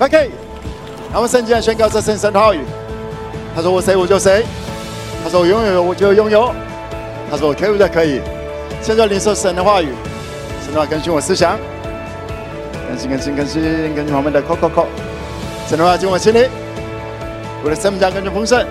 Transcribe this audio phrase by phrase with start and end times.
[0.00, 0.30] OK，
[1.12, 2.60] 他们圣经宣告这圣神的话语。
[3.54, 4.42] 他说：“我谁我就谁。”
[5.22, 6.50] 他说：“我拥有我就拥有。”
[7.30, 8.22] 他说：“我可以的可以。”
[8.80, 9.88] 现在领受神的话语，
[10.64, 11.58] 神的话更新我思想，
[12.88, 13.62] 更新更新更新
[13.94, 14.86] 更新我们的扣扣扣。
[15.68, 16.48] 神的话进我心里，
[17.62, 18.64] 我的生命将更加丰盛。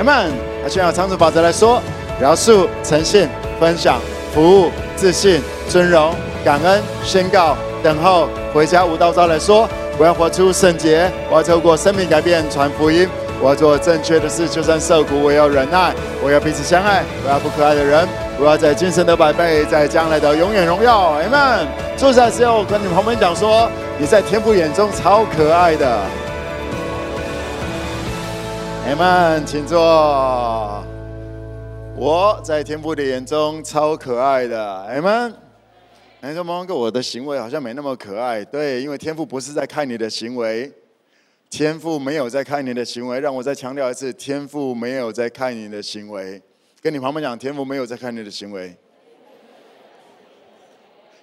[0.00, 0.30] Amen。
[0.62, 1.82] 他需要长处法则来说：
[2.18, 3.28] 描述、诚信、
[3.60, 4.00] 分享、
[4.32, 9.68] 服务、自信、尊荣、感恩、宣告、等候、回家无道招来说。
[9.98, 13.08] 我要活出圣洁，我要透过生命改变传福音，
[13.40, 18.08] 我要做正确的事，就算受苦，我要忍耐，我要彼此相爱，我要不可爱的人，
[18.38, 21.10] 我要在今生得百倍，在将来的永远荣耀。
[21.10, 21.66] 阿门。
[21.98, 25.86] 坐下的时候，跟你们朋友们讲说，你在天父眼中超可爱的。
[28.88, 30.82] 阿门，请坐。
[31.96, 34.58] 我在天父的眼中超可爱的。
[34.88, 35.49] 阿门。
[36.22, 40.70] 你说：“蒙哥，我的行为好像没那么可爱。”对，因为天赋不是在看你的行为，
[41.48, 43.18] 天赋没有在看你的行为。
[43.20, 46.40] 让我再强调一次，天赋没有在看你的行为。
[46.82, 48.76] 跟你旁边讲，天赋没有在看你的行为，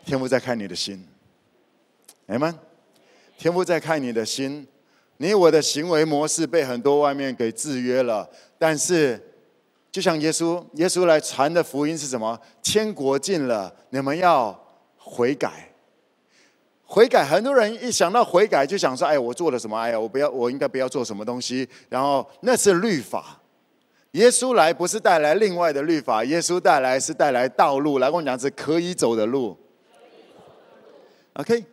[0.04, 1.08] 天赋在看你的心。
[2.26, 2.54] 哎们，
[3.38, 4.68] 天赋在看你的心。
[5.18, 9.20] 你我的行为模式被很多外面给制约了，但是
[9.92, 12.40] 就像耶稣，耶稣来传的福音是什么？
[12.64, 14.60] 天国近了，你们要。
[15.10, 15.72] 悔改，
[16.84, 19.78] 悔改，很多人一想到悔改就想说：“哎，我做了什么？
[19.78, 23.42] 哎呀，我不要，我应该不要做什么东西。”然后那是律法。
[24.12, 29.58] 耶稣来不是带来另外的律法，耶稣带来是带来道路，来跟我讲是可以走的路。
[31.34, 31.64] OK，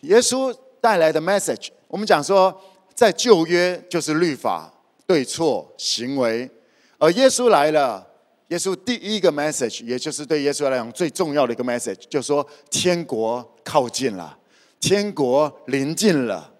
[0.00, 2.54] 耶稣带来的 message，我们讲说，
[2.94, 4.72] 在旧约就是律法、
[5.06, 6.50] 对错、行为，
[6.98, 8.09] 而耶稣来了。
[8.50, 14.36] 耶稣第一个 message，也就是对耶稣来讲最重要的一个 message，就说天国靠近了，
[14.80, 16.52] 天国临近了，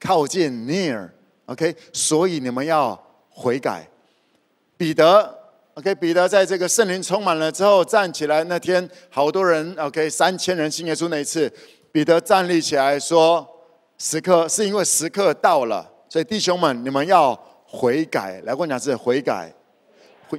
[0.00, 3.88] 靠近 near，OK，所以你们要悔改。
[4.76, 5.38] 彼得
[5.74, 11.52] ，OK，彼得在这个圣灵充满了之后站起来，那天好多人，OK，三千人信耶稣那一次，
[11.92, 13.46] 彼得站立起来说
[13.98, 19.54] ：“时刻是因为时刻到了，所以弟兄们，你们要悔改。”来，我讲是悔改。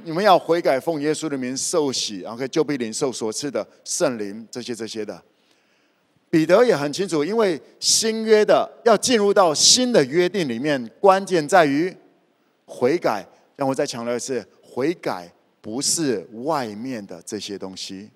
[0.04, 5.22] 你们要悔改，奉耶稣的名受洗，然后就必领受所赐的圣灵，这些这些的。
[6.30, 11.94] 彼得也很清楚，因为新约的要进入到新的约定里面，关键在于
[12.64, 13.26] 悔改。
[13.54, 15.30] 让我再强调一次，悔改
[15.60, 18.08] 不是外面的这些东西，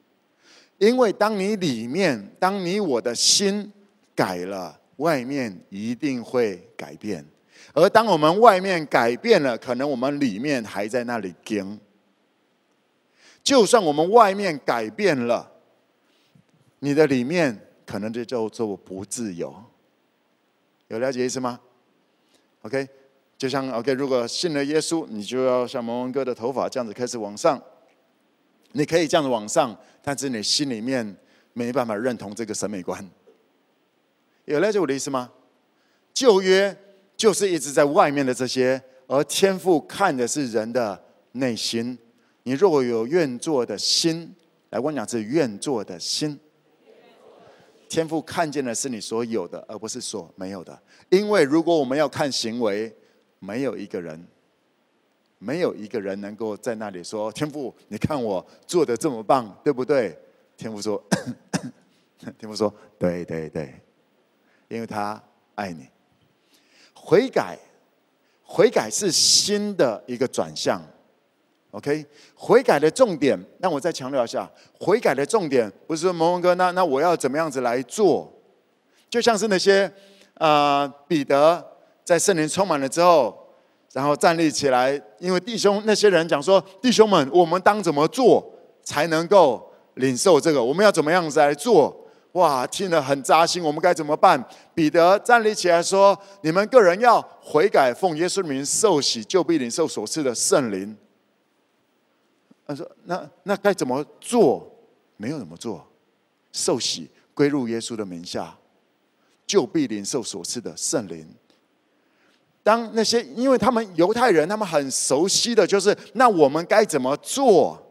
[0.79, 3.71] 因为当你里面，当你我的心
[4.15, 7.25] 改了，外面一定会改变。
[7.77, 11.79] 而当我们外面改变了，可能我们里面还在那里跟。
[13.45, 15.53] 就算我们外面改变了，
[16.79, 19.55] 你的里面可能就叫做不自由。
[20.89, 21.61] 有了解意思吗
[22.63, 22.89] ？OK，
[23.37, 27.63] 就像 OK，如果信了耶稣，你就要像蒙文哥的头发这样子开始往上。
[28.73, 31.15] 你可以这样子往上，但是你心里面
[31.53, 33.07] 没办法认同这个审美观。
[34.47, 35.31] 有了解我的意思吗？
[36.15, 36.75] 旧约。
[37.17, 41.99] 就是一直在外面的这些，而天父看的是人的内心。
[42.43, 44.35] 你若果有愿做的心，
[44.71, 46.39] 来，我讲是愿做的心。
[47.89, 50.79] 天父看见的是你所有的，而不是所没有的。
[51.09, 52.95] 因为如果我们要看行为，
[53.39, 54.27] 没有一个人，
[55.39, 60.19] 没有一个人能够在那里说：“天父，你看我做的这么棒，对不对？”
[60.57, 61.03] 天父说
[62.39, 63.75] ：“天父说，对对对，
[64.69, 65.23] 因为他
[65.55, 65.89] 爱你。”
[67.07, 67.57] 悔改，
[68.43, 70.83] 悔改是新的一个转向
[71.71, 72.05] ，OK？
[72.35, 74.51] 悔改的重点，那我再强调一下，
[74.81, 78.29] 悔改的重点不是说蒙蒙哥，那那我要怎么样子来做？
[79.09, 79.89] 就像是那些、
[80.35, 81.65] 呃，彼得
[82.03, 83.39] 在圣灵充满了之后，
[83.93, 88.45] 然后站立起来，因为弟兄那些人讲说，弟兄们，我们当怎么做
[88.83, 90.61] 才能够领受这个？
[90.61, 91.97] 我们要怎么样子来做？
[92.37, 94.43] 哇，听了很扎心，我们该怎么办？
[94.75, 100.95] 彼得站立起来说：“你们个人要悔改，奉耶稣名受洗，就必领受所赐的圣灵。”
[102.69, 104.71] 他说：“那那该怎么做？
[105.17, 105.83] 没有怎么做，
[106.53, 108.55] 受洗归入耶稣的名下，
[109.47, 111.27] 就必领受所赐的圣灵。”
[112.63, 117.83] 当那些因为他们犹太人，他们很熟悉的就是，那我们该怎么做？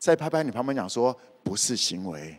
[0.00, 2.36] 再拍拍你旁边讲说：“不是行为。”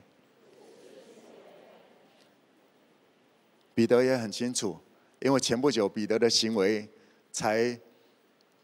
[3.75, 4.77] 彼得也很清楚，
[5.19, 6.87] 因为前不久彼得的行为
[7.31, 7.79] 才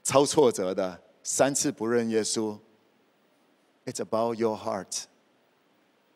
[0.03, 2.57] 超挫折的，三次不认耶稣。
[3.85, 5.06] It's about your heart.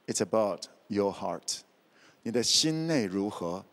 [0.05, 1.61] It's about your heart.
[2.21, 3.65] 你的心内如何？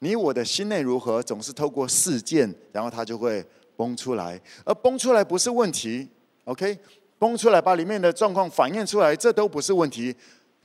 [0.00, 3.42] 你我的心内如何，总是透过事件，然后它就会
[3.76, 4.38] 崩出来。
[4.64, 6.06] 而崩出来不是问题
[6.44, 6.78] ，OK？
[7.18, 10.14] 崩出来把里面的状况反映出来，这都不是问题，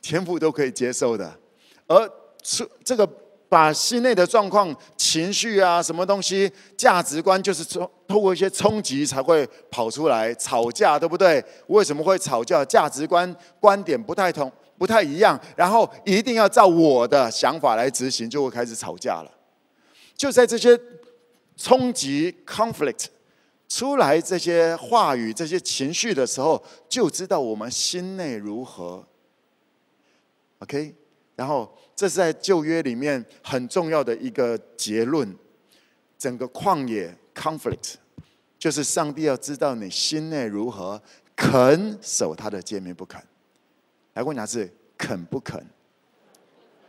[0.02, 1.40] 天父都可以接受的。
[1.88, 2.12] 而
[2.44, 3.10] 出这个。
[3.52, 10.34] 把心内的状况、情绪啊，什么东西、价值观，就是通透过一些冲击才会跑出来。
[10.36, 11.44] 吵架，对不对？
[11.68, 12.64] 为什么会吵架？
[12.64, 19.30] 价值观、观点不太同，不太一样，然后一定要照我的想法来执行，就会开始吵架了。
[20.16, 20.80] 就在这些
[21.58, 23.08] 冲击 （conflict）
[23.68, 29.06] 出来这些话语、这些情绪的时候，就知道我们心内如何。
[30.60, 30.96] OK，
[31.36, 31.70] 然后。
[32.02, 35.38] 这是在旧约里面很重要的一个结论。
[36.18, 37.94] 整个旷野 conflict，
[38.58, 41.00] 就是上帝要知道你心内如何，
[41.36, 43.22] 肯守他的诫命不肯。
[44.16, 44.68] 来，问一下是
[44.98, 45.64] 肯不肯？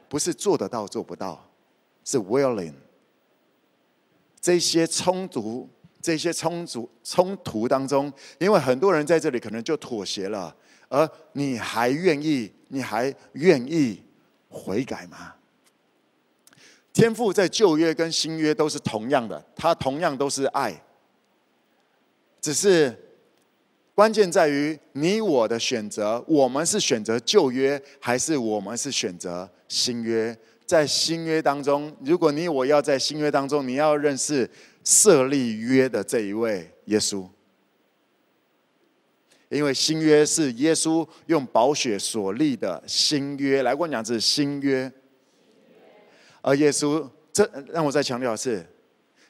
[0.09, 1.47] 不是做得到做不到，
[2.07, 2.73] 是 willing。
[4.41, 5.69] 这些冲突，
[6.01, 10.57] 这些冲突冲突当中，因为很多人在这里可能就妥协了，
[10.89, 14.03] 而你还愿意，你还愿意。
[14.53, 15.35] 悔改吗？
[16.93, 20.79] 天父在旧约跟新约都是同样的，他同样都是爱，
[22.41, 22.95] 只是
[23.95, 26.23] 关键在于你我的选择。
[26.29, 30.37] 我们是选择旧约，还是我们是选择新约？
[30.67, 34.49] 在新约当中，如果你我要在新约当中，你要认识
[34.85, 37.27] 设立约的这一位耶稣。
[39.53, 44.91] 因为新约是耶稣用宝血所立的新约，来，我讲是新约。
[46.41, 48.67] 而耶稣，这让我再强调的是，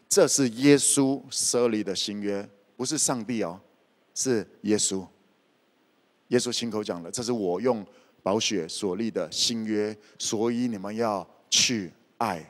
[0.08, 3.60] 这是耶稣设立的新约，不是上帝哦，
[4.14, 5.04] 是耶稣。
[6.28, 7.84] 耶稣亲口讲的，这是我用
[8.22, 12.48] 宝血所立的新约，所以你们要去爱。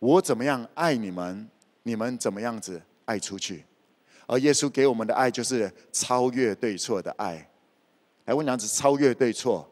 [0.00, 1.48] 我怎么样爱你们，
[1.84, 3.64] 你们怎么样子爱出去。
[4.26, 7.50] 而耶稣给我们的爱，就是超越对错的爱。
[8.24, 9.68] 来问娘子，超越对错，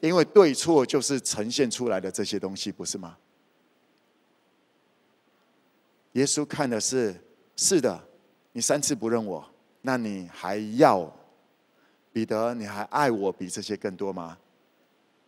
[0.00, 3.16] 因为对错就是呈现出来的这些东西，不是吗？
[6.12, 7.14] 耶稣看的是，
[7.56, 7.98] 是的，
[8.52, 9.44] 你三次不认我，
[9.80, 11.10] 那你还要
[12.12, 14.38] 彼得，你还爱我比这些更多吗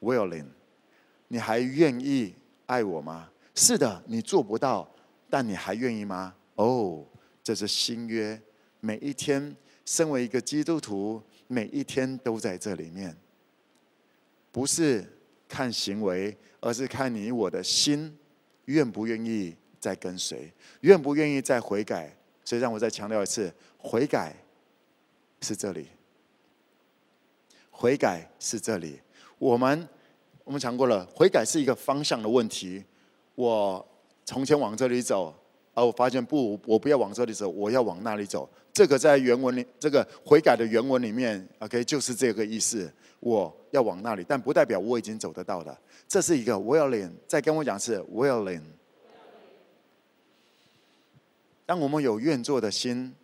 [0.00, 0.46] ？Willing，
[1.28, 2.34] 你还愿意
[2.66, 3.31] 爱我吗？
[3.54, 4.88] 是的，你做不到，
[5.31, 6.34] 但你还愿意吗？
[6.56, 7.02] 哦、
[7.46, 8.43] 这是新约，
[8.81, 9.54] 每一天，
[9.84, 13.16] 身为一个基督徒，每一天都在这里面。
[14.50, 15.04] 不是
[15.46, 18.19] 看行为，而是看你我的心，
[18.64, 22.12] 愿不愿意再跟随，愿不愿意再悔改。
[22.44, 24.34] 所以让我再强调一次，悔改
[25.40, 25.87] 是这里，
[27.70, 28.99] 悔改是这里。
[29.38, 29.88] 我们
[30.42, 32.82] 我们讲过了，悔改是一个方向的问题。
[33.37, 33.88] 我
[34.25, 35.32] 从前往这里走。
[35.76, 38.49] 而我发现不，我不要往这里走，我要往那里走。
[38.73, 42.90] 这个在原文里，这个悔改的原文里面，OK，就是这个意思。
[43.20, 45.76] 我要往那里，但不代表我已经走得到的。
[46.08, 48.62] 这是一个 willing，再跟我讲是 willing。
[51.67, 53.14] 当我们有愿做的心，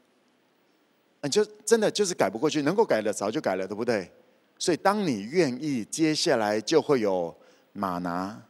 [1.22, 4.10] 你就真的就是改不过去，能够改的早就改了，对不对？
[4.58, 7.34] 所以当你愿意，接下来就会有
[7.72, 8.42] 吗哪。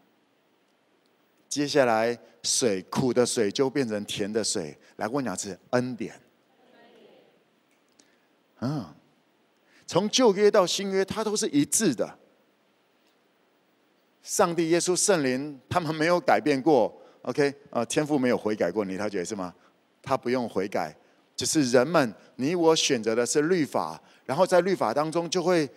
[1.52, 4.74] 接下来，水苦的水就变成甜的水。
[4.96, 6.18] 来，问两次恩典。
[8.60, 8.82] 嗯，
[9.86, 12.18] 从旧约到新约，它都是一致的。
[14.22, 16.90] 上帝、耶稣、圣灵，他们没有改变过。
[17.20, 19.54] OK，呃，天父没有悔改过，你他觉得是吗？
[20.00, 20.96] 他不用悔改，
[21.36, 25.68] 只是人们，你我选择的是律法，然后在律法当中就会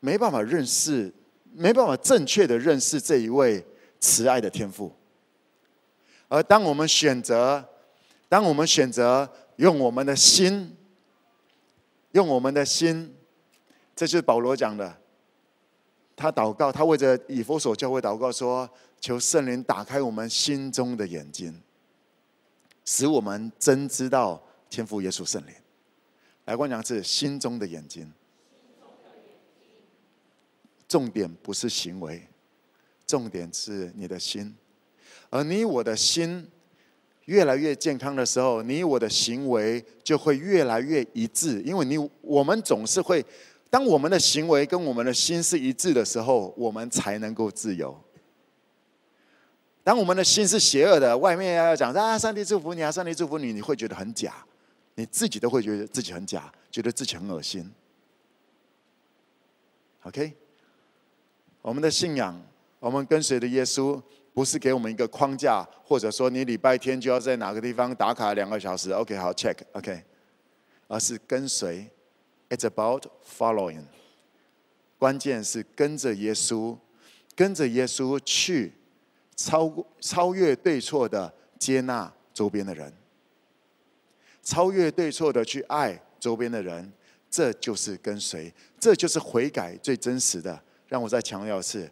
[0.00, 1.14] 没办法认识，
[1.54, 3.64] 没办法正确的认识这一位。
[4.00, 4.92] 慈爱的天赋，
[6.28, 7.68] 而当我们选择，
[8.28, 10.76] 当我们选择用我们的心，
[12.12, 13.14] 用我们的心，
[13.96, 14.96] 这就是保罗讲的。
[16.14, 18.68] 他祷告，他为着以弗所教会祷告说
[19.00, 21.62] ：“求圣灵打开我们心中的眼睛，
[22.84, 25.54] 使我们真知道天父耶稣圣灵。”
[26.46, 28.12] 来，我讲是心中的眼睛，
[30.88, 32.26] 重点不是行为。
[33.08, 34.54] 重点是你的心，
[35.30, 36.46] 而你我的心
[37.24, 41.62] 越来越健康的时候，你我的行为就会越来越一致。
[41.62, 43.24] 因为你我们总是会，
[43.70, 47.98] 当我们的行为跟我们的心是一致的时候，我们才能够自由。
[49.82, 54.44] 当我们的心是邪恶的，外面要讲啊，上帝祝福你啊，上帝祝福你，你会觉得很假，
[54.96, 57.72] 你自己都会觉得自己很假，觉得自己很恶心。
[60.02, 60.34] OK，
[61.62, 62.38] 我们的信仰。
[62.78, 64.00] 我们跟随的耶稣，
[64.32, 70.02] 不是给我们一个框架，或者说你礼拜天就要在哪个地方打卡两个小时，OK，好，check，OK，
[70.86, 71.90] 而是跟随
[72.48, 73.82] ，It's about following。
[74.98, 76.76] 关键是跟着耶稣，
[77.34, 78.72] 跟着耶稣去
[79.36, 82.92] 超过超越对错的接纳周边的人，
[84.42, 86.92] 超越对错的去爱周边的人，
[87.30, 90.60] 这就是跟随，这就是悔改最真实的。
[90.88, 91.88] 让我再强调一次，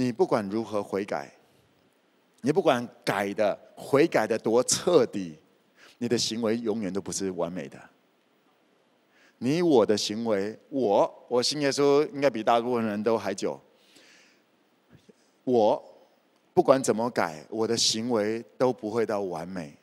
[0.00, 1.30] 你不管如何悔改，
[2.40, 5.38] 你不管改的悔改的多彻底，
[5.98, 7.78] 你的行为永远都不是完美的。
[9.36, 13.60] 你我的行为，我我信耶稣应该比大部分人都还久。
[15.44, 15.84] 我
[16.54, 19.76] 不管怎么改，我的行为都不会到完美。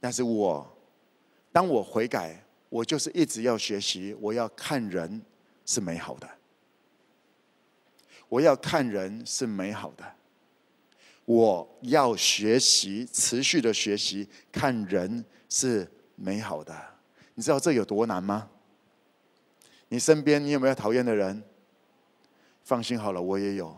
[0.00, 0.66] 但是我
[1.52, 5.20] 当我悔改，我就是一直要学习，我要看人
[5.66, 6.26] 是美好的。
[8.28, 10.04] 我要看人是美好的，
[11.24, 16.74] 我要学习，持续的学习，看人是美好的。
[17.34, 18.48] 你知道这有多难吗？
[19.88, 21.42] 你身边你有没有讨厌的人？
[22.64, 23.76] 放心好了，我也有。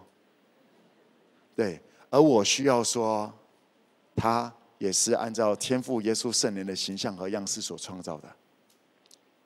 [1.54, 1.78] 对，
[2.08, 3.30] 而我需要说，
[4.16, 8.34] 他也是按照天父耶稣圣灵的形象和样式所创造的，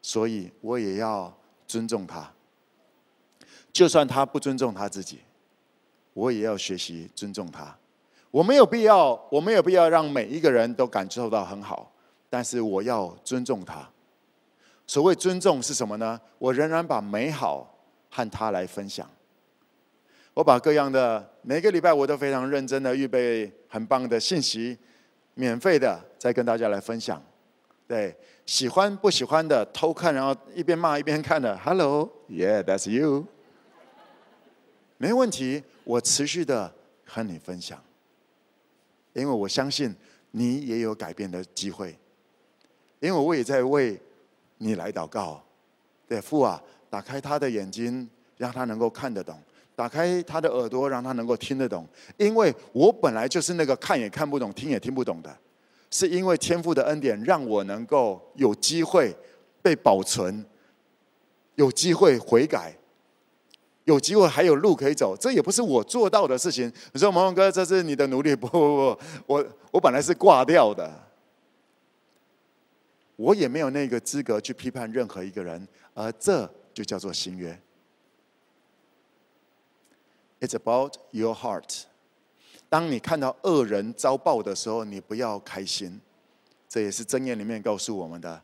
[0.00, 2.32] 所以我也要尊重他。
[3.73, 5.21] 就算他不尊重他自己，
[6.12, 7.75] 我也要学习尊重他。
[8.31, 11.93] 我没有必要，我没有必要让每一个人都感受到很好，
[12.31, 13.88] 但是我要尊重他。
[14.87, 16.21] 所谓尊重是什么呢？
[16.38, 17.79] 我仍然把美好
[18.11, 19.09] 和他来分享。
[20.35, 24.76] 我把各样的每个礼拜我都非常认真的预备很棒的信息，
[25.35, 27.23] 免费的再跟大家来分享。
[27.87, 33.26] 对，喜欢不喜欢的偷看，然后一边骂一边看的，Hello，Yeah，that's you。
[35.02, 36.73] 没问题，我持续的
[37.04, 37.82] 和你分享，
[39.14, 39.92] 因为我相信
[40.30, 41.99] 你也有改变的机会，
[43.00, 44.00] 因为我也在为
[44.59, 45.42] 你来祷告。
[46.06, 49.35] 对，父啊，打开他的眼睛，让他能够看得懂；
[49.75, 51.85] 打开他的耳朵，让他能够听得懂。
[52.16, 55.37] 因为我本来就是那个看也看不懂、听也听不懂的，
[55.90, 59.12] 是因为天父的恩典，让我能够有机会
[59.61, 60.47] 被保存，
[61.56, 62.73] 有机会悔改。
[63.84, 66.72] 有机会还有路可以走，这也不是我做到的事情。
[66.92, 68.34] 你说，蒙蒙哥，这是你的努力？
[68.34, 70.88] 不不不，我我本来是挂掉的，
[73.16, 77.60] 我也没有那个资格去批判任何一个人，而这就叫做新约。
[80.40, 81.82] It's about your heart。
[82.68, 86.00] 当你看到恶人遭报的时候，你不要开心，
[86.68, 88.42] 这也是箴言里面告诉我们的。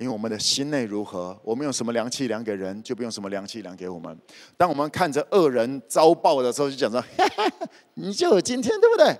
[0.00, 4.18] 因为我们的心内如何，我们用什么量器量给人，就不用什么量器量给我们。
[4.56, 9.14] 当我们看着恶人遭报的时候，就讲说：“哈哈，你就有今天，对不对？”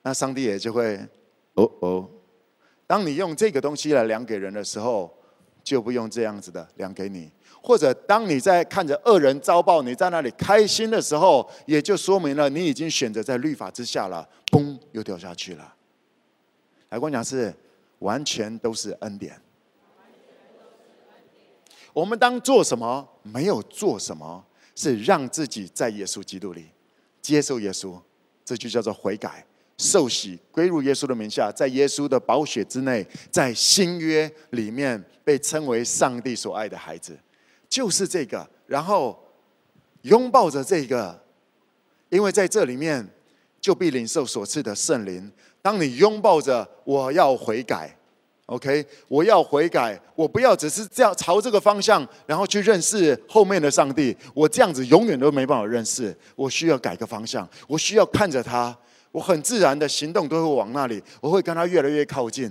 [0.00, 0.96] 那上帝也就会，
[1.52, 2.08] 哦哦。
[2.86, 5.14] 当你用这个东西来量给人的时候，
[5.62, 7.30] 就不用这样子的量给你。
[7.60, 15.74] 或者当你在看着恶人遭报，你在那里开心的时候，也就说明了你已经选择在律法之下了，嘣，又掉下去了。
[16.88, 17.54] 来，我讲是
[17.98, 19.38] 完全都是恩典。
[21.98, 23.08] 我们当做什么？
[23.24, 24.44] 没有做什么，
[24.76, 26.66] 是让自己在耶稣基督里
[27.20, 28.00] 接受耶稣，
[28.44, 29.44] 这就叫做悔改、
[29.78, 37.18] 受洗、归入耶稣的名下，在耶稣的宝血之内，在新约里面被称为上帝所爱的孩子，
[37.68, 38.48] 就是这个。
[38.68, 39.18] 然后
[40.02, 41.20] 拥抱着这个，
[42.10, 43.04] 因为在这里面
[43.60, 45.28] 就必领受所赐的圣灵。
[45.60, 47.97] 当你拥抱着我要悔改。
[48.48, 54.16] OK，我要悔改，我不要只是这样朝这个方向，然后去认识后面的上帝。
[54.32, 56.16] 我这样子永远都没办法认识。
[56.34, 58.74] 我需要改个方向，我需要看着他，
[59.12, 62.50] 我很自然的行动都会往那里，我会跟他越来越靠近。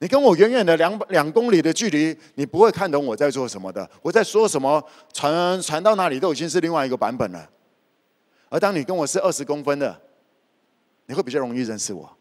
[0.00, 7.48] 你跟我远远的两两公里的距离，你不会看懂我在做什么的，我在说什么，传传到哪里都已经是另外一个版本了。
[8.50, 9.98] 而当你跟我是二十公分的，
[11.06, 12.15] 你会比较容易认识我。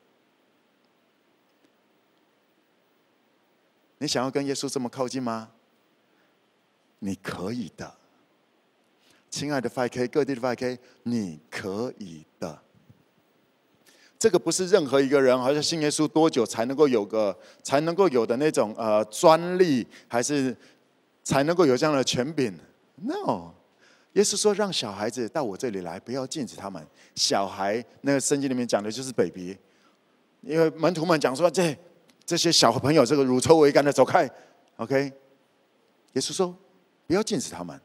[3.98, 5.50] 你想要跟耶稣这么靠近吗？
[7.00, 7.94] 你可以的，
[9.30, 12.60] 亲爱的 5K，各地的 5K，你可以的。
[14.18, 20.56] 这个不是任何一个人，好像信耶稣多久才能够有个，才能够有的那种呃专利，还是
[21.24, 22.58] 才能够有这样的权柄
[22.96, 23.52] ？No，
[24.14, 26.84] 耶稣说让小孩子到我这里来，不要禁止他们。
[27.14, 29.58] 小孩那个圣经里面讲的就是 baby，
[30.42, 31.78] 因为门徒们讲说这。
[32.26, 34.30] 这些小朋友，这个乳臭未干的，走开
[34.78, 35.14] ，OK。
[36.14, 36.56] 耶稣说
[37.06, 37.80] ：“不要禁止他们，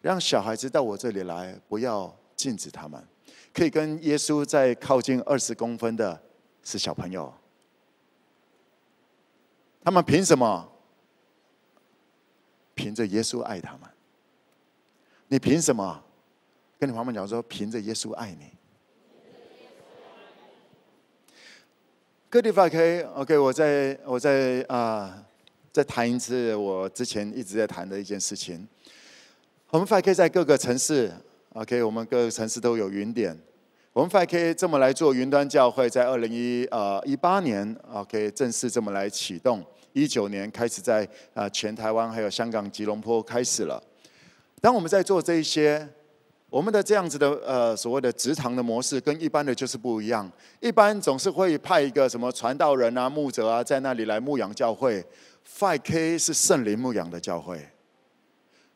[0.00, 3.06] 让小孩子到我这里来，不要禁止他们。
[3.52, 6.20] 可以跟耶稣再靠近二十公分的
[6.64, 7.32] 是小朋友。
[9.84, 10.72] 他们凭什么？
[12.74, 13.88] 凭着耶稣爱他们。
[15.28, 16.02] 你凭什么？
[16.78, 18.55] 跟你旁边讲说，凭着耶稣爱你。
[22.28, 25.16] 各地方可以，OK，我在我在啊、
[25.72, 28.66] 再谈一次我之前一直在谈的一件事情。
[29.70, 31.10] 我们 5K 在各个城市
[31.50, 33.38] ，OK，我们各个城市都有云点。
[33.92, 39.64] 我们 5K 这么来做云端教会，在二零一呃一八年，OK，正式这么来启动。
[39.92, 43.80] 一九年开始在啊全台湾还有香港吉隆坡开始了。
[44.60, 45.88] 当我们在做这一些。
[46.48, 50.30] 我们的这样子的呃所谓的职堂的模式跟一般的就是不一样。
[50.60, 55.04] 一般总是会派一个什么传道人啊、牧者啊在那里来牧养教会。
[55.58, 57.68] 5K 是圣灵牧养的教会。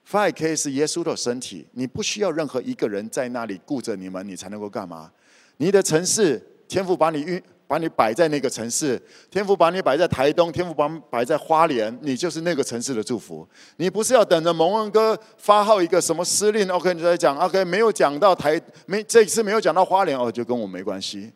[0.09, 5.11] 5K 是耶稣的身体，你不需要任何一个人在那里顾着你们，你才能够干嘛？
[5.59, 7.41] 你的城市，天父把你运。
[7.71, 9.01] 把你摆在那个城市，
[9.31, 13.49] 天父把你摆在台东，天父把你摆在花莲，你就是那个城市的祝福。
[13.77, 21.33] 你不是要等着蒙恩哥发号一个什么司令，OK，你在讲，OK，没有讲到台，没这次没有讲到花莲，哦，就跟我没关系。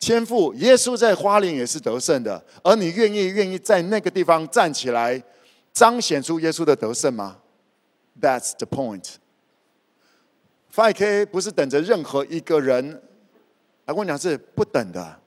[0.00, 5.22] 天父耶稣在花莲也是得胜的，而你愿意愿意在那个地方站起来，
[5.72, 7.36] 彰显出耶稣的得胜吗
[8.20, 9.04] ？That's the point。
[10.74, 13.02] 5K 不是等着任何一个人。
[13.86, 15.20] 来跟我讲是不等的。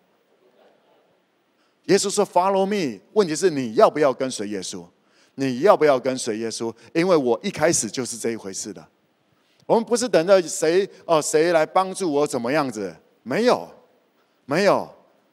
[1.85, 4.85] 耶稣说：“Follow me。”问题是你要不要跟随耶稣？
[5.35, 6.73] 你要不要跟随耶稣？
[6.93, 8.85] 因为我一开始就是这一回事的。
[9.65, 12.95] 我们不是等着谁哦，谁来帮助我怎么样子？
[13.23, 13.67] 没有，
[14.45, 14.87] 没有。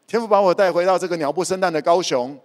[0.06, 2.38] 天父把我带回到这个鸟不生蛋的高雄。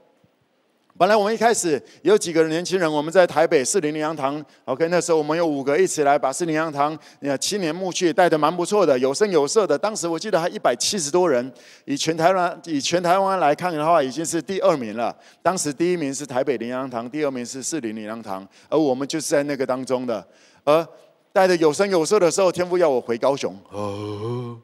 [1.01, 6.95] 本来我们一开始有几个年轻人，我们在台北四零零洋堂，OK，那时候我们有五个一起来把四零洋堂
[7.39, 9.75] 青年牧区带的蛮不错的，有声有色的。
[9.75, 11.51] 当时我记得还一百七十多人，
[11.85, 15.17] 以全台湾以全台湾来看的话，已经是第二名了。
[15.41, 20.23] 当时第一名是台北林洋堂，第二名是四零零洋堂，而我们就是在那个当中的。
[20.63, 20.87] 而
[21.33, 24.55] 带着有声有色的时候，天父要我回高雄，哦，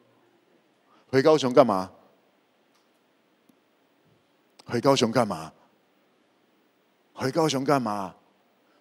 [1.09, 1.89] 回高雄干嘛？
[4.65, 5.51] 回高雄干嘛？
[7.17, 8.13] 回高雄干嘛？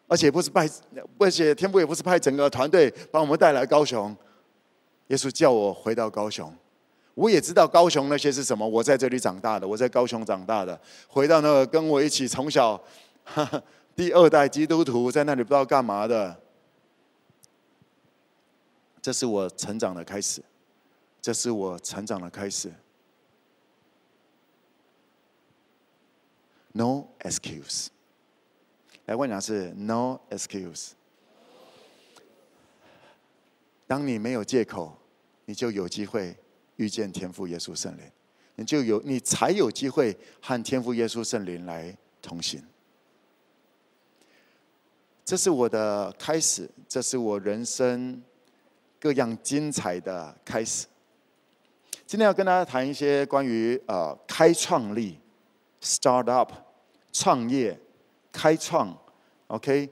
[0.08, 0.68] 而且不是派，
[1.18, 4.16] 而且天父也不是派整个团队把我们带来高雄。
[5.08, 6.54] 耶稣叫我回到高雄，
[7.14, 8.68] 我也知道高雄那些是什么。
[8.68, 12.80] 我在这里长大的，我在高雄长大的，回到那个跟我一起从小
[13.96, 16.40] 第二代基督徒在那里不知道干嘛的。
[19.00, 20.42] 这是我成长的开始，
[21.22, 22.72] 这是我成长的开始。
[26.72, 27.86] No excuse。
[29.06, 30.90] 来问讲是 no excuse。
[33.86, 34.98] 当你没有借口，
[35.44, 36.36] 你就有机会
[36.74, 38.02] 遇见天父耶稣圣灵，
[38.56, 42.60] 你就有你才有机会和天父耶稣圣灵来同行。
[45.24, 48.20] 这是我的开始，这是我人生
[48.98, 50.84] 各样精彩的开始。
[52.04, 55.20] 今天要跟大家谈一些关于呃开创力、
[55.80, 56.52] start up、
[57.12, 57.78] 创业。
[58.36, 58.94] 开创
[59.46, 59.88] ，OK，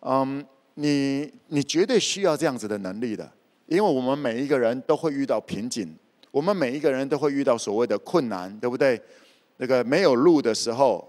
[0.00, 0.42] 嗯、
[0.74, 3.30] 你你绝对需要这样子的能力的，
[3.66, 5.94] 因为我们每一个人都会遇到瓶颈，
[6.30, 8.98] 我们每一个人都会遇到所谓的困难，对不对？
[9.58, 11.06] 那个没有路的时候，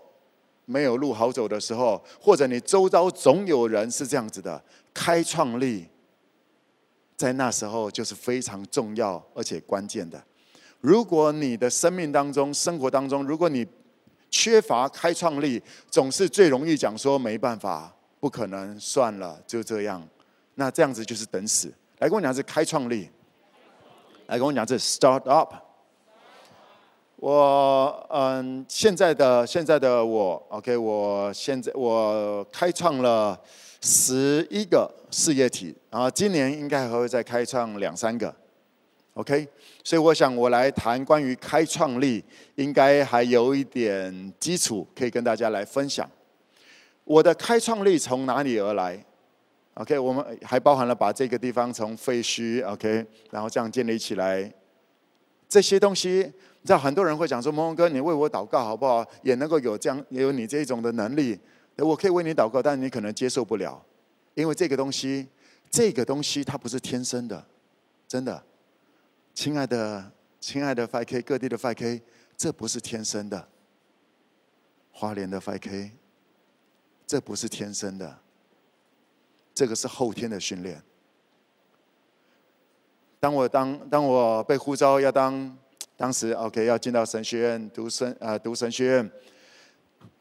[0.65, 4.62] 没有路好走的时候，或者你周遭总有人是这样子的，
[4.93, 5.88] 开创力
[7.15, 10.22] 在那时候就是非常重要而且关键的。
[10.82, 13.65] 如果你的生命当中、生活当中，如果你
[14.34, 20.02] 缺乏开创力，总是最容易讲说没办法、不可能、算了，就这样。
[20.56, 21.72] 那这样子就是等死。
[22.00, 23.08] 来跟我讲是开创力，
[24.26, 25.54] 来跟我讲是 start up。
[27.17, 33.39] 我嗯，现在的现在的我，OK，我现在我开创了
[33.82, 38.34] 十一个事业体，然后今年应该还会再开创两三个。
[39.13, 39.47] OK，
[39.84, 42.23] 所以我想我来谈关于开创力，
[42.56, 46.10] 应该还有一点基础可以跟大家来分享。
[47.04, 48.97] 我的开创力从哪里而来
[49.76, 54.52] ？OK，我们还包含了把这个地方从废墟 OK，然后这样建立起来。
[55.47, 56.10] 这些东西，
[56.62, 59.06] 你知道很多人会讲说：“蒙蒙哥，你为我祷告好不好？
[59.21, 61.39] 也能够有这样，也有你这种的能力，
[61.78, 63.80] 我可以为你祷告，但你可能接受不了，
[64.34, 65.28] 因为这个东西，
[65.69, 67.45] 这个东西它不是天生的，
[68.08, 68.41] 真的。”
[69.34, 72.02] 亲爱的，亲爱的 5K，各地的 5K，
[72.38, 73.48] 这不是天生的。
[74.91, 75.89] 花莲的 5K，
[77.08, 78.19] 这不是天生的，
[79.54, 80.82] 这个是后天的训练。
[83.19, 85.58] 当我当当我被呼召要当，
[85.98, 89.12] 当时 OK 要进到神学院读神啊、呃、读神学院，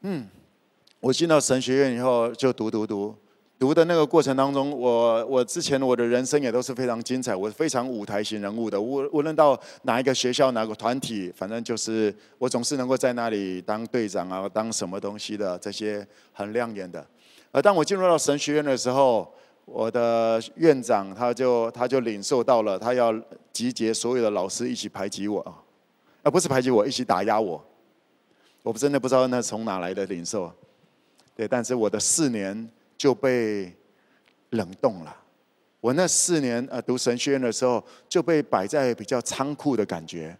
[0.01, 0.27] 嗯，
[0.99, 3.15] 我进到神学院以后就读读读。
[3.63, 8.79] 读的那个过程当中，我我之前我的人生也都是非常精彩，我是非常舞台型人物的。
[8.79, 17.07] 无无论到哪一个学校、哪个团体，反正就是我总是能够在那里当队长啊，当什么东西的这些很亮眼的。
[17.53, 23.17] 而当我进入到神学院的时候，我的院长他就他就领受到了，他要
[23.53, 25.55] 集结所有的老师一起排挤我啊，
[26.21, 27.63] 而不是排挤我，一起打压我。
[28.61, 30.51] 我真的不知道那从哪来的领受，
[31.33, 32.69] 对，但是我的四年。
[33.03, 33.69] 就被
[34.51, 35.13] 冷冻了。
[35.81, 40.33] 我那四年呃读神学院的时候，就被摆在比较仓库的感觉。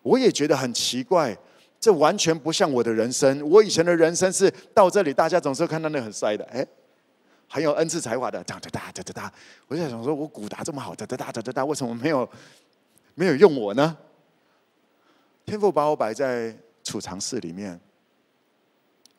[0.00, 1.36] 我也觉得很奇怪，
[1.78, 3.46] 这完全不像我的人生。
[3.46, 6.66] 我以前的人生是到这里，大家总是看到那很帅的，哎，
[7.46, 9.32] 很有恩赐才华的，哒哒哒哒哒哒。
[9.68, 12.26] 我就想说，我鼓打这么好，哒哒哒哒哒哒，为什么没有
[13.14, 13.94] 没有用我呢？
[15.44, 17.78] 天父把我摆在储藏室里面，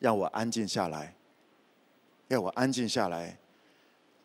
[0.00, 1.14] 让我安静下来。
[2.32, 3.38] 要我安静下来，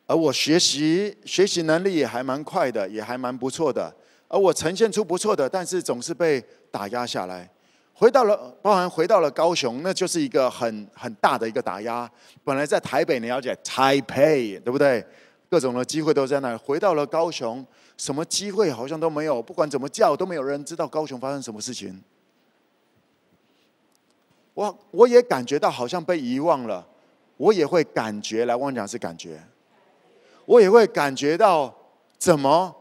[0.06, 3.93] 而我学习学习能力也还蛮快的，也还蛮不错的。
[4.30, 7.50] 而我呈现出不错的，但是总是被打压下来。
[7.93, 12.10] 回到了，包含回到了高雄，那就是一个很很大的一个打压。
[12.43, 15.06] 本来在台北，你了解台北，对不对？
[15.50, 16.58] 各种的机会都在那儿。
[16.58, 17.65] 回到了高雄，
[17.98, 19.41] 什么机会好像都没有。
[19.41, 22.02] 不管怎么叫，都没有人知道高雄发生什么事情。
[24.54, 26.86] 我我也感觉到好像被遗忘了。
[27.38, 29.41] 我也会感觉，来，我讲是感觉，
[30.45, 31.73] 我也会感觉到
[32.17, 32.76] 怎么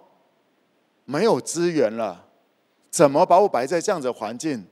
[1.05, 2.27] 没有资源了，
[2.91, 4.67] 怎么把我摆在这样的环境？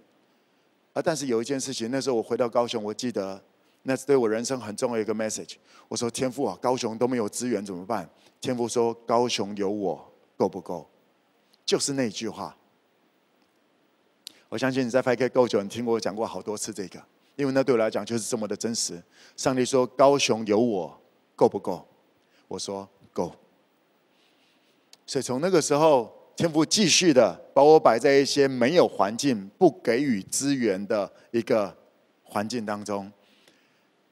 [0.94, 1.02] 啊！
[1.02, 3.42] 但是有一件事情，那时候我回到高雄，我记得
[3.82, 5.56] 那是对我人生很重要一个 message。
[5.88, 8.08] 我说：“天父啊，高雄都没有资源怎么办？”
[8.40, 10.88] 天父说：“高雄有我，够不够？”
[11.66, 12.56] 就是那句话。
[14.48, 17.02] 我相信你在 FK 够久，你听过我讲过好多次这个。
[17.36, 19.02] 因为那对我来讲就是这么的真实。
[19.36, 21.00] 上帝说：“高雄有我，
[21.34, 21.86] 够不够？”
[22.48, 23.32] 我说：“够。”
[25.06, 31.76] 所以从那个时候，天父继续的把我摆在一些没有环境、不给予资源的一个
[32.22, 33.10] 环境当中。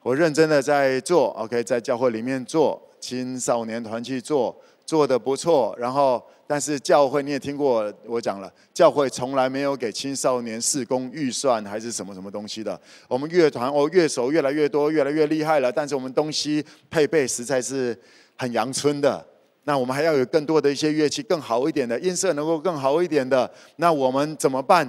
[0.01, 4.55] 我认真的在做，OK，在教会里面做青少年团去做，
[4.85, 6.23] 做的不错，然后。
[6.53, 12.79] 但是教会你也听过我讲了，教会从来没有给青少年事工预算还是什么什么东西的。
[13.07, 17.99] 我们乐团哦，乐手越来越多，越来越厉害了，但是我们东西配备实在是
[18.37, 19.25] 很阳春的。
[19.63, 23.51] 那我们还要有更多的一些乐器，更好一点的音色能够更好一点的。
[23.77, 24.87] 那我们怎么办？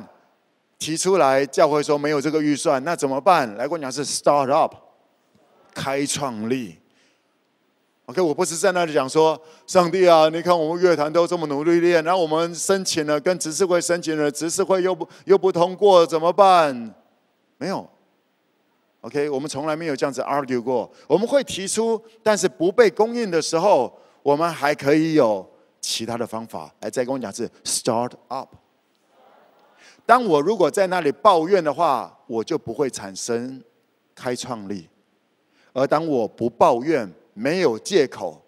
[0.79, 3.49] 提出来，教会说没有这个预算，那怎么办？
[3.57, 4.75] 来跟我讲是 start up，
[5.73, 6.77] 开创力。
[8.07, 16.95] OK，我不是在那里讲说，上帝啊，你看我们乐团都这么努力练，然后我们申请了，跟执事会申请了，执事会又不又不通过，怎么办？
[17.57, 17.89] 没有。
[19.01, 20.91] OK，我们从来没有这样子 argue 过。
[21.07, 23.91] 我们会提出，但是不被供应的时候，
[24.23, 25.47] 我们还可以有
[25.81, 26.71] 其他的方法。
[26.81, 28.55] 来，再跟我讲是 start up。
[30.05, 33.63] 当我如果在那里抱怨的话，我就不会产生
[34.15, 34.89] 开创力。
[35.73, 38.43] 而当我不抱怨，没有借口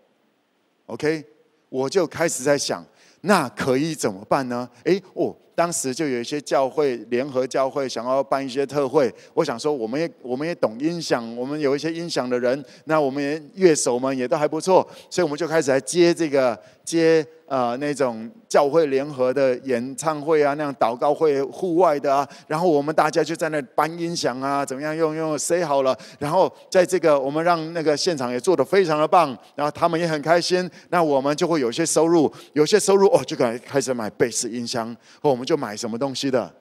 [0.87, 1.25] ，OK，
[1.69, 2.83] 我就开始在想，
[3.21, 4.69] 那可以怎么办呢？
[4.85, 5.37] 诶，哦。
[5.57, 35.47] 当时就有一些教会联合教会想要办一些特会，我想说，我们也我们也懂音响，我们有一些音响的人，那我们也乐手们也都还不错，所以我们就开始来接这个接呃那种教会联合的演唱会啊，那样祷告会户外的啊，然后我们大家就在那搬音响啊，怎么样用用塞好了，然后在这个我们让那个现场也做得非常的棒，然后他们也很开心，那我们就会有些收入，有些收入哦，就开开始买贝斯音箱或我们。
[35.47, 36.53] 就买什么东西的？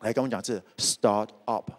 [0.00, 1.70] 来跟我讲，是 start up。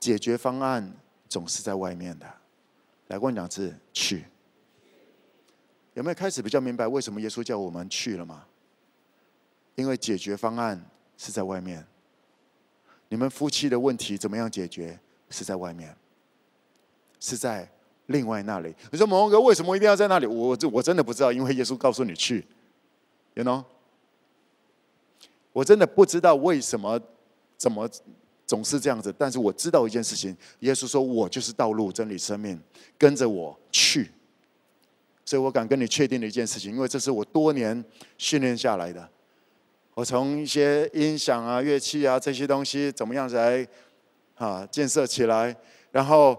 [0.00, 0.92] 解决方案
[1.28, 2.26] 总是在外面的。
[3.06, 4.24] 来跟我讲，是去。
[5.94, 8.44] 有没有开始比较明白为什么耶稣叫我们去了吗？
[9.76, 10.84] 因为解决方案
[11.16, 11.84] 是在外面。
[13.08, 14.98] 你们夫妻的问题怎么样解决？
[15.30, 15.96] 是在外面，
[17.18, 17.68] 是在
[18.06, 18.74] 另外那里。
[18.92, 20.26] 你说某哥为什么一定要在那里？
[20.26, 22.44] 我这我真的不知道，因为耶稣告诉你去
[23.34, 23.64] ，you know。
[25.52, 27.00] 我真的不知道为什么，
[27.56, 27.88] 怎么
[28.46, 29.14] 总是这样子。
[29.16, 32.60] 但是我知道一件事情，耶稣说：“我就是道路、真理、生命，
[32.98, 34.10] 跟着我去。”
[35.24, 37.84] 所以我敢跟你确定的一件事情，因为这是我多年
[38.18, 39.08] 训练下来的。
[39.94, 43.66] 我从一些音响啊、乐器啊这些东西怎么样子来
[44.34, 45.54] 啊建设起来，
[45.92, 46.36] 然后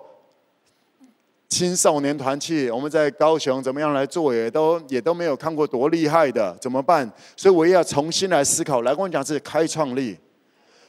[1.47, 7.09] 青少年团契，我们在高雄怎么样来做，也都也都没有看过多厉害的，怎么办？
[7.37, 8.81] 所以我也要重新来思考。
[8.81, 10.17] 来跟我讲是开创力，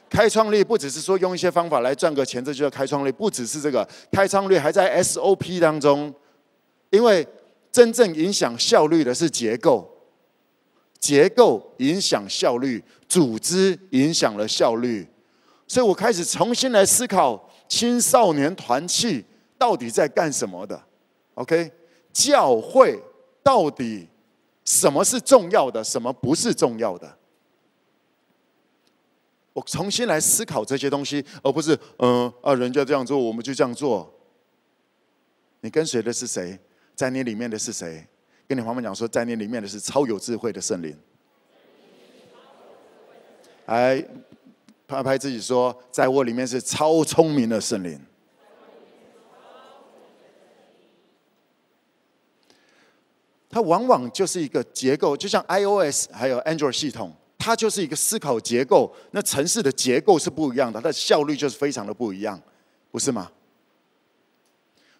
[0.09, 3.11] 开创力不只是说用一些方法来赚个钱，这就叫开创力。
[3.11, 6.13] 不只是这个，开创力还在 SOP 当中，
[6.89, 7.25] 因为
[7.77, 9.87] 真正影响效率的是结构，
[10.97, 15.07] 结构影响效率，组织影响了效率，
[15.67, 19.23] 所以我开始重新来思考青少年团契。
[19.59, 20.83] 到底在干什么的
[21.35, 21.71] ？OK，
[22.11, 22.99] 教会
[23.43, 24.07] 到底
[24.65, 27.15] 什么是重要的，什么不是重要的？
[29.53, 34.11] 我重新来思考这些东西，而不是嗯啊，人家这样做，我们就这样做。
[35.61, 36.59] 你跟随的是谁？
[36.97, 38.03] 在你里面的是谁？
[38.47, 40.97] 跟你妈妈讲说，在你里面的是超有智慧的圣灵。
[43.67, 44.03] 来
[44.87, 48.01] 拍拍自己说，在我里面是超聪明的圣灵。
[53.47, 58.91] 它往往就是一个结构，就像 iOS 还有 Android 系统，它就是一个思考结构。
[59.11, 62.41] 那城市的结构是不一样的，它的效率就是非常的不一样，
[62.89, 63.31] 不是吗？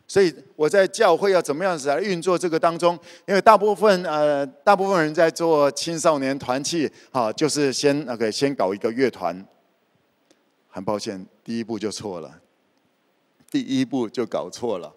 [0.07, 9.45] 所以我在教会要怎么样子来运作这个当中，因为大部分呃大部分人在做青少年团契，哈，就是先 OK 先搞一个乐团。
[10.69, 12.39] 很抱歉，第一步就错了，
[13.49, 14.93] 第一步就搞错了。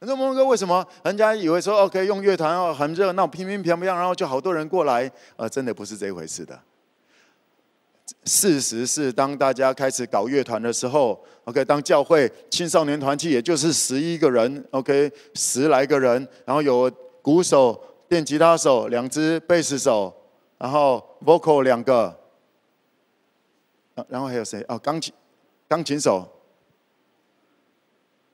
[0.00, 5.10] 那蒙哥为什么人家以为说 OK 用乐团哦很热闹，乒乒乓乓，然后就好多人过来？
[5.36, 6.60] 呃，真的不是这一回事的。
[8.24, 16.90] 事实是，当大家开始搞乐团的时候，OK，当教会青少年团契也就是十一个人，OK，十来个人，然后有
[17.22, 20.14] 鼓手、电吉他手、两只贝斯手，
[20.58, 22.18] 然后 vocal 两个，
[24.08, 24.64] 然后还有谁？
[24.68, 25.12] 哦，钢琴，
[25.68, 26.30] 钢琴手。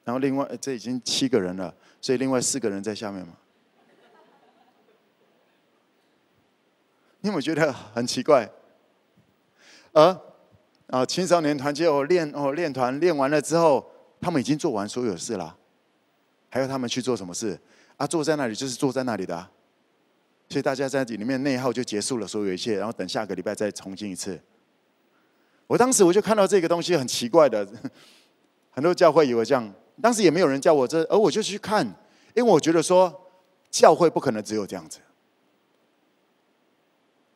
[0.02, 3.34] 然后另外，这已经七个人了，所以另外四个人在下面嘛。
[7.20, 8.50] 你有没有觉得很奇怪？
[9.92, 10.20] 而
[10.86, 13.88] 啊，青少年团结哦练哦练团练完了之后，
[14.20, 15.56] 他们已经做完所有事了，
[16.48, 17.58] 还要他们去做什么事？
[17.96, 19.48] 啊，坐在那里就是坐在那里的，
[20.48, 24.40] 所以大家在里面内耗就结束了所有一切，然后等下个礼拜再重新一次。
[25.66, 27.66] 我当时我就看到这个东西很奇怪的，
[28.70, 29.72] 很多教会以为这样。
[30.02, 31.86] 当时也没有人叫我这，而我就去看，
[32.34, 33.30] 因为我觉得说
[33.70, 34.98] 教会不可能只有这样子，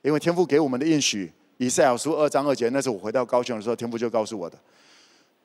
[0.02, 4.58] 因为天父给我们的应许，以赛亚书二章二节，那是我回到高雄的时候，天父就告诉我的：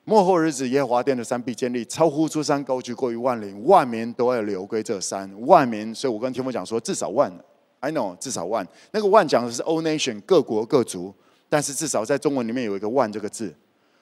[0.05, 5.31] 末后日子，耶和华殿的山必建立，超乎诸山高举过于万岭，万民都要流归这山。
[5.45, 7.31] 万民，所以我跟天父讲说，至少万
[7.79, 8.67] ，I know，至少万。
[8.91, 11.13] 那个万讲的是 all nation 各国各族，
[11.47, 13.53] 但是至少在中文里面有一个万这个字，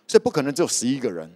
[0.07, 1.29] 所以不可能只有十一个人。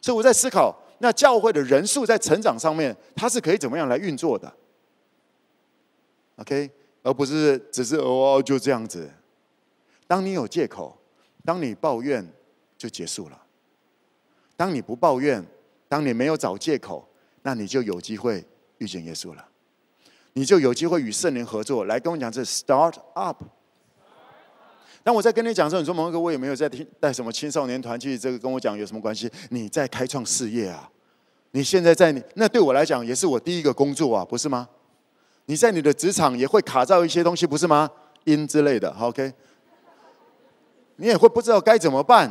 [0.00, 0.74] 所以我在思考。
[0.98, 4.50] 那教会的人数在成长上面，它是可以怎么样来运作的
[6.36, 6.70] ？OK，
[7.02, 9.10] 而不是只是哦就这样子。
[10.06, 10.96] 当你有借口，
[11.44, 12.26] 当你抱怨，
[12.76, 13.40] 就结束了。
[14.56, 15.44] 当你不抱怨，
[15.88, 17.08] 当你没有找借口，
[17.42, 18.44] 那你就有机会
[18.78, 19.44] 遇见耶稣了。
[20.34, 23.42] 你就有机会与圣灵合作，来跟我讲这 start up。
[25.02, 29.30] 当我在跟你讲的时候，你说蒙哥，我也没有在听带什么青少年团去，这个跟我讲有什么关系？
[29.50, 30.90] 你在开创事业啊？
[31.52, 34.68] 你现在在你那对我来讲也是我第一个工作啊，不是吗？
[35.46, 37.88] 你在你的职场也会卡到一些东西，不是吗？
[38.24, 39.32] 因之类的，OK？
[40.96, 42.28] 你也会不知道该怎么办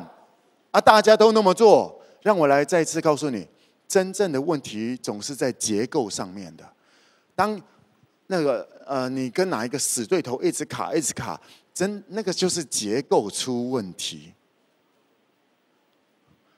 [0.72, 0.80] 啊？
[0.80, 3.48] 大家都那么做，让我来再次告诉你，
[3.88, 6.64] 真正的问题总是在结构上面的。
[7.36, 7.60] 当
[8.28, 11.40] 那个呃，你跟哪一个死对头一直卡，一直卡。
[11.74, 14.32] 真那个就是结构出问题，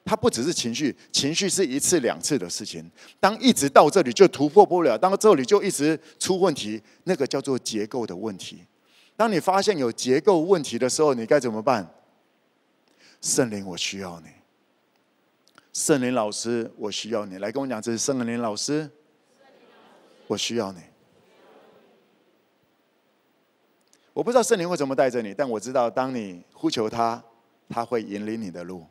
[0.04, 2.92] 它不只是情绪，情绪是一次两次的事情。
[3.18, 8.62] 当一直到这里就突破不了，当这里就一直出问题，那个叫做结构的问题。
[9.16, 11.90] 当你发现有结构问题的时候，你该怎么办？
[13.26, 14.28] 圣灵，我需要你。
[15.74, 17.40] 圣灵老师，我需要你。
[17.40, 18.88] 来跟我讲，这是圣灵老师，
[20.28, 20.80] 我需要你。
[24.14, 27.22] 我不知道圣灵会怎么带着你，但我知道，当你呼求他，
[27.68, 28.86] 他会引领你的路。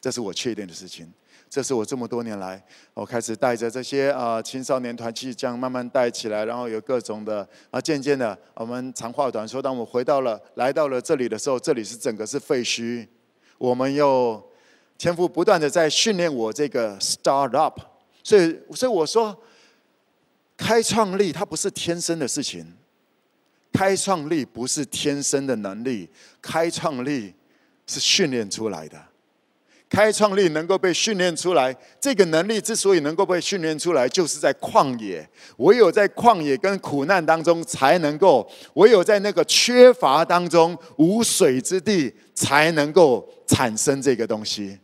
[0.00, 1.12] 这是我确定的事情。
[1.52, 13.06] 这是我这么多年来，我开始带着这些啊青少年团契，这样慢慢带起来，然后有各种的啊，渐渐的，我们长话短说，当我回到了来到了这里的时候，这里是整个是废墟。
[13.58, 14.42] 我们又
[14.96, 17.78] 天父不断的在训练我这个 start up，
[18.24, 19.38] 所以所以我说，
[20.56, 22.66] 开创力它不是天生的事情。
[23.74, 26.08] 开创力不是天生的能力，
[26.40, 27.34] 开创力
[27.86, 28.98] 是训练出来的。
[29.92, 35.28] 开创力能够被训练出来，这个能力之所以能够被训练出来，就是在旷野。
[35.58, 44.78] 唯有在旷野跟苦难当中，才能够；唯有在那个缺乏当中、无水之地，才能够产生这个东西，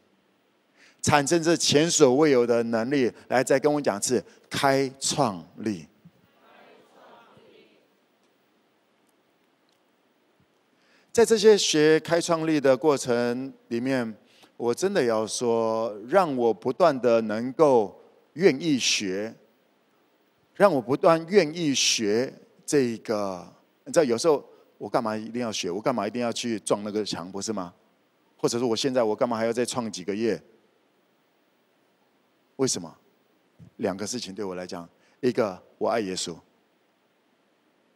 [1.00, 3.10] 产生这前所未有的能力。
[3.28, 5.86] 来，再跟我讲一次：开创力。
[11.10, 14.14] 在这些学开创力的过程里面，
[14.58, 17.98] 我真的要说，让我不断的能够
[18.34, 19.34] 愿意学，
[20.54, 22.30] 让我不断愿意学
[22.66, 23.46] 这个。
[23.84, 24.44] 你知道，有时候
[24.76, 25.70] 我干嘛一定要学？
[25.70, 27.32] 我干嘛一定要去撞那个墙？
[27.32, 27.72] 不是吗？
[28.36, 30.42] 或者说，我现在我干嘛还要再创几个月？
[32.56, 32.94] 为什么？
[33.76, 34.86] 两个事情对我来讲，
[35.20, 36.36] 一个我爱耶稣，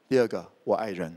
[0.08, 1.14] 第二个我爱人，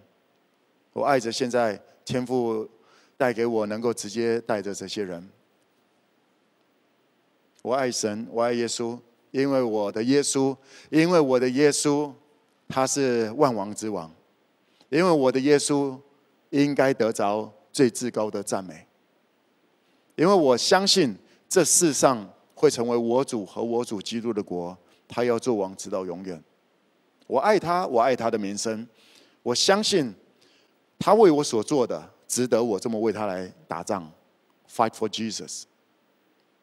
[0.92, 1.82] 我爱着现在。
[2.06, 2.70] 天父
[3.18, 5.28] 带给我能够直接带着这些人，
[7.66, 8.96] 我爱神，我爱耶稣，
[9.32, 10.56] 因为我的耶稣，
[10.92, 12.12] 因为我的耶稣
[12.68, 14.14] 他是万王之王，
[14.90, 16.00] 因为我的耶稣
[16.52, 18.86] 应该得着最至高的赞美，
[20.16, 21.16] 因为我相信
[21.50, 26.40] 这世上会成为我主和我主基督的国，他要做王直到永远。
[27.26, 28.88] 我爱他，我爱他的名声，
[29.42, 30.14] 我相信。
[31.00, 34.10] 他为我所做的，值得我这么为他来打仗
[34.72, 35.64] ，fight for Jesus。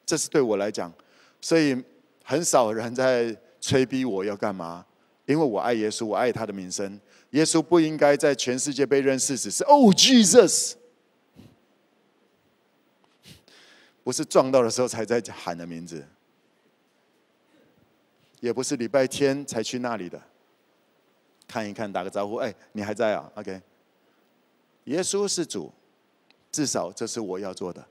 [0.04, 0.92] 这是对我来讲，
[1.40, 1.82] 所以
[2.24, 4.84] 很少人在催逼我要干嘛，
[5.26, 7.00] 因为我爱耶稣，我爱他的名声。
[7.30, 10.74] 耶稣不应该在全世界被认识，只是哦，Jesus，
[14.04, 16.06] 不是撞到的时候才在喊的名字，
[18.40, 20.20] 也不是礼拜天才去那里的，
[21.48, 23.62] 看一看，打个招呼，哎，你还在啊？OK。
[24.84, 25.72] 耶稣是主，
[26.50, 27.86] 至少这是我要做的，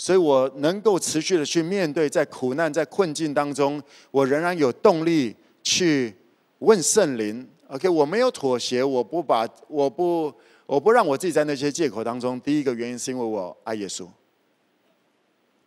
[0.00, 3.78] 所以我能够持续的去面对，在苦难、在困境当中，
[4.10, 6.16] 我仍然有动力去
[6.60, 7.46] 问圣灵。
[7.68, 10.32] OK，我没有妥协，我不把，我不，
[10.64, 12.40] 我不让我自己在那些借口当中。
[12.40, 14.08] 第一个原因是因为我爱耶稣，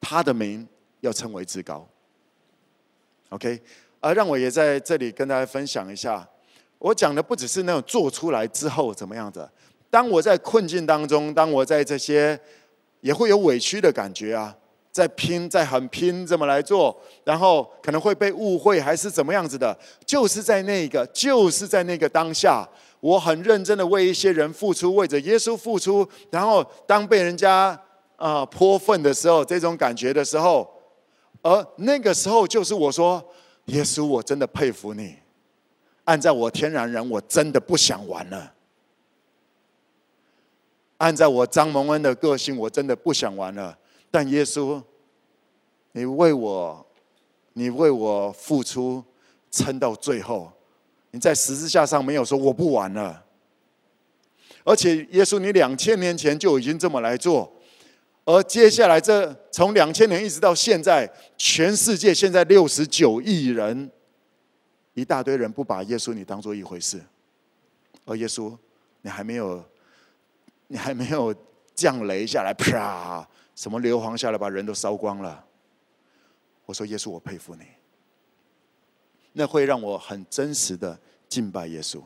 [0.02, 0.68] 他的名
[1.02, 1.88] 要称为至高。
[3.30, 3.62] OK，
[4.00, 6.28] 而让我也在这里跟大家分享一下，
[6.80, 9.48] 我讲的不只是那种做出来之后怎么样的。
[9.92, 12.40] 当我在困境当中，当我在这些
[13.04, 14.56] 也会有委屈的感觉啊，
[14.90, 19.78] 在拼，在很拼，这么来做，然后可能会被误会，还是怎么样子的？
[20.06, 22.66] 就是在那个，就是在那个当下，
[23.02, 26.08] 我很认真的为一些人付出，为着耶稣付出。
[26.32, 27.78] 然后当被人家
[28.16, 30.66] 啊泼粪的时候，这种感觉的时候，
[31.42, 33.22] 而那个时候就是我说，
[33.66, 35.18] 耶稣，我真的佩服你。
[36.06, 38.54] 按照我天然人，我真的不想玩了。
[41.04, 43.78] 按照我张蒙恩的个性，我真的不想玩了。
[44.10, 44.82] 但耶稣，
[45.92, 46.88] 你为我，
[47.52, 49.04] 你为我付出，
[49.52, 50.50] 撑到最后，
[51.12, 53.22] 你在十字架上没有说我不玩了。
[54.64, 57.52] 而且耶稣，你两千年前就已经这么来做，
[58.24, 63.92] 而接下来这从两千年一直到现在，全世界现在六十九亿人，
[64.94, 67.02] 一大堆人不把耶稣你当做一回事，
[68.06, 68.58] 而耶稣，
[69.02, 69.62] 你还没有。
[70.74, 71.32] 你还没有
[71.76, 73.24] 降雷下来，啪！
[73.54, 75.46] 什么硫磺下来，把人都烧光了。
[76.66, 77.64] 我说耶稣，我佩服你。
[79.34, 82.02] 那会让我很真实的敬拜耶稣。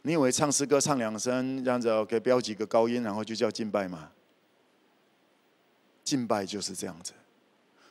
[0.00, 4.10] 你以为唱诗歌唱两声，这样子给标几个高音，然后就叫敬拜吗？
[6.02, 7.12] 敬拜就是这样子。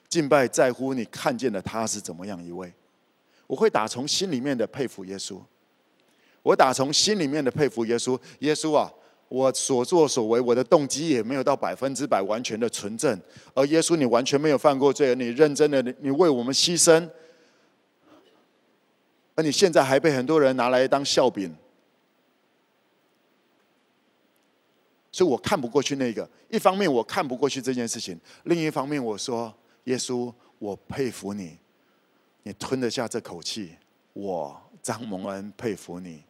[0.09, 2.73] 敬拜在乎你看见的他是怎么样一位。
[3.45, 5.39] 我会打从心里面的佩服耶稣。
[6.41, 8.19] 我打从心里面的佩服耶稣。
[8.39, 8.91] 耶稣啊！
[9.29, 13.19] 我所作所为，我的动机也没有到百分之百完全的纯正。
[13.53, 17.09] 而耶稣，你完全没有犯过罪，你认真的，你为我们牺牲，
[19.35, 21.53] 而你现在还被很多人拿来当笑柄，
[25.11, 26.29] 所以我看不过去那个。
[26.49, 31.57] 一方面我看不过去这件事情，另一方面我说，耶稣，我佩服你，
[32.43, 33.73] 你吞得下这口气，
[34.13, 36.23] 我张蒙恩佩服你。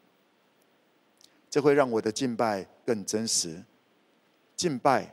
[1.58, 3.60] 这会让我的敬拜更真实。
[4.56, 5.12] 敬拜，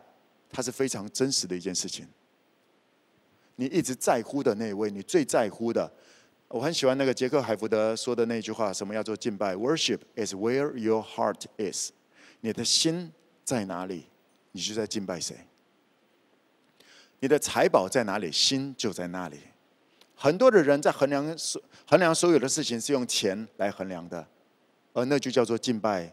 [0.50, 2.06] 它是非常真实的一件事情。
[3.56, 5.90] 你一直在乎的那位，你最在乎的，
[6.48, 11.92] 我很喜欢那个杰克海福德说的那句话：什么叫做敬拜？Worship is where your heart is。
[12.42, 13.10] 你的心
[13.42, 14.04] 在哪里，
[14.52, 15.34] 你就在敬拜谁。
[17.20, 19.38] 你的财宝在哪里，心就在那里。
[20.14, 24.28] 很多的人在衡量所衡量所有的事情是用钱来衡量的，
[24.92, 26.12] 而那就叫做敬拜。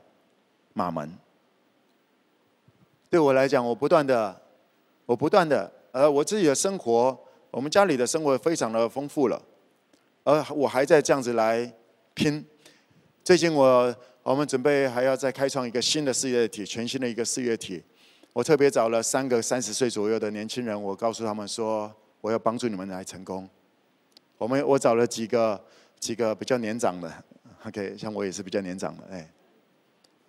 [0.73, 1.11] 马门，
[3.09, 4.41] 对我来讲，我不断的，
[5.05, 7.17] 我不断的呃，我自己的生活，
[7.49, 9.41] 我们家里的生活非常的丰富了，
[10.23, 11.71] 而我还在这样子来
[12.13, 12.45] 拼。
[13.23, 17.83] 最近我我们准备还要再开创一个新的事业体，全新的一个事业体。
[18.33, 23.49] 我特别找了三个三十岁左右的年轻人，我告诉他们说，我要帮助你们来成功。
[24.37, 25.61] 我们我找了几个
[25.99, 27.11] 几个比较年长的
[27.65, 29.29] ，OK，像我也是比较年长的，哎，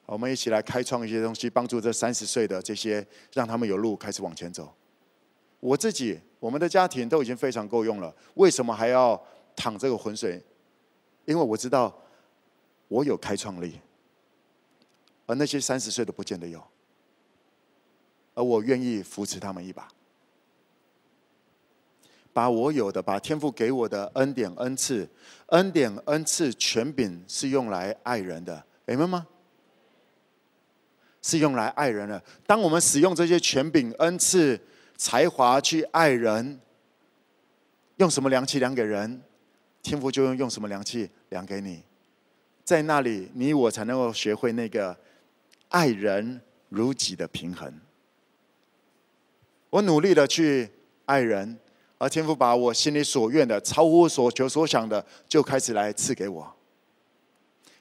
[0.07, 4.73] 我们一起来开创一些东西，帮助这三十岁的这些，让他们有路开始往前走。
[5.61, 9.21] 我自己，我们的家庭都已经非常够用了，为什么还要
[9.57, 10.43] 淌这个浑水？
[11.25, 11.97] 因为我知道
[12.89, 13.81] 我有开创力，
[15.25, 16.63] 而那些三十岁的不见得有。
[18.35, 19.87] 而我愿意扶持他们一把，
[22.33, 25.09] 把我有的，把天父给我的恩典恩赐，
[25.47, 29.27] 恩典恩赐权柄是用来爱人的，明白吗？
[31.23, 32.23] 是用来爱人的。
[32.47, 34.61] 当我们使用这些权柄恩赐
[34.97, 36.61] 才华去爱人，
[37.97, 39.23] 用什么量器量给人，
[39.83, 41.83] 天父就用用什么量器量给你。
[42.65, 44.97] 在那里，你我才能够学会那个
[45.69, 47.73] 爱人如己的平衡。
[49.71, 50.71] 我努力的去
[51.07, 51.59] 爱人，
[51.99, 56.55] 而天父把我心里所愿的、超乎所求所想的，就开始来赐给我。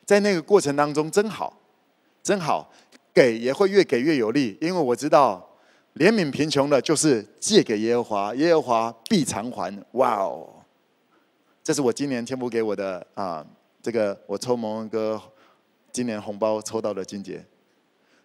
[0.05, 1.55] 在那个过程当中，真好，
[2.23, 2.71] 真好，
[3.13, 5.57] 给也会越给越有力，因为我知道
[5.95, 9.75] 怜悯贫穷的，就是借给耶和华，耶和华必偿还。
[9.93, 10.63] 哇哦，
[11.63, 13.45] 这是我今年天父给我的啊，
[13.81, 15.21] 这个我抽蒙恩哥
[15.91, 17.45] 今年红包抽到的金节，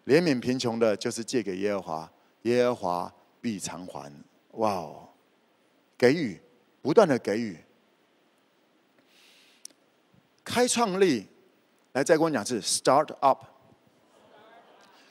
[0.07, 2.13] 怜悯贫穷的，就是借给耶和华，
[2.43, 3.13] 耶和华。
[3.39, 4.11] 必偿还，
[4.55, 5.09] 哇哦！
[5.97, 6.41] 给予，
[6.83, 7.57] 不断的给予，
[10.43, 11.29] 开创力，
[11.93, 13.45] 来再跟我讲是 start up。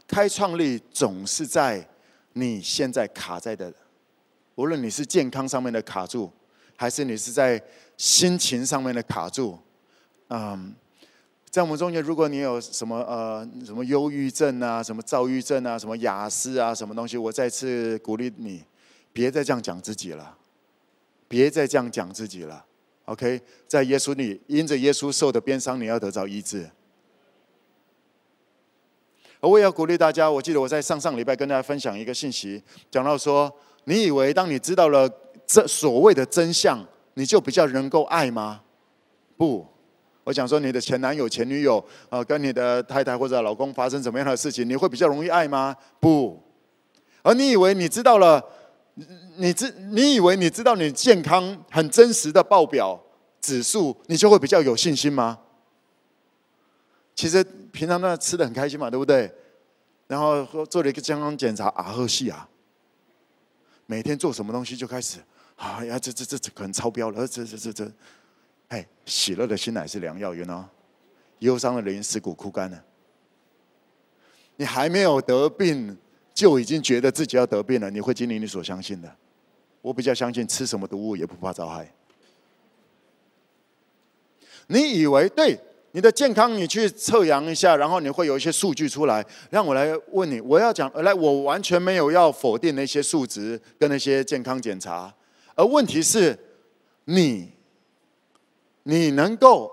[0.07, 1.87] 开创力总是在
[2.33, 3.73] 你现在卡在的，
[4.55, 6.31] 无论你是健康上面的卡住，
[6.75, 7.61] 还是你是在
[7.97, 9.57] 心情上面的卡住，
[10.29, 10.73] 嗯。
[11.51, 18.61] 在我们中间，如果你有什么呃什么忧郁症啊，什么躁郁症啊，什么雅思啊，什么东西，我再次鼓励你，
[19.13, 20.37] 别再这样讲自己了，
[21.29, 22.65] 别再这样讲自己了。
[23.05, 23.39] OK，
[23.69, 26.69] 在耶稣里，因着耶稣受的鞭伤，你要得着医治。
[29.45, 33.51] 我也要鼓励大家，我记得我在上上礼拜跟大家分享一个信息，讲到说，
[33.83, 35.07] 你以为当你知道了
[35.45, 36.83] 这所谓的真相，
[37.13, 38.61] 你就比较能够爱吗？
[39.37, 39.65] 不。
[40.23, 45.75] 我想说，你的前男友、前女友，呃，跟你的太太或者老公发生怎么样的事情，你会比较容易爱吗？
[45.99, 46.41] 不。
[47.21, 48.43] 而你以为你知道了，
[49.37, 52.99] 你知你以为你知道你健康很真实的报表
[53.39, 55.37] 指数，你就会比较有信心吗？
[57.15, 59.31] 其实平常呢吃的很开心嘛，对不对？
[60.07, 62.47] 然后做了一个健康检查，啊呵细啊，
[63.87, 65.19] 每天做什么东西就开始，
[65.55, 67.91] 啊呀，这这这这可能超标了，这这这这。
[68.67, 70.65] 哎，喜乐的心乃是良药，原来，
[71.39, 72.83] 忧伤的灵使骨枯干了。
[74.57, 75.97] 你还没有得病，
[76.33, 79.15] 就已经觉得自己要得病了，你会经历你所相信的。
[79.81, 81.91] 我比较相信，吃什么毒物也不怕遭害。
[84.67, 85.59] 你以为对
[85.95, 89.25] 你的健康，你去测量一下，然后你会有一些数据出来。
[89.49, 95.13] 让我来问你，我要讲来，我完全没有要否定那些数值跟那些健康检查，
[95.55, 96.37] 而问题是，
[97.05, 97.49] 你。
[98.83, 99.71] 你能够，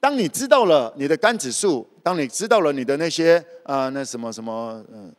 [0.00, 5.14] 当你知道了你的肝指数，当你知道了你的那些啊、呃，那什么什么，嗯，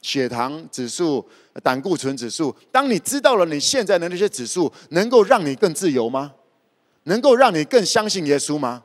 [0.00, 1.28] 血糖指数、
[1.60, 6.32] 胆固醇指数，当你知道了你现在的那些指数，能够让你更自由吗？
[7.02, 8.84] 能够让你更相信耶稣吗？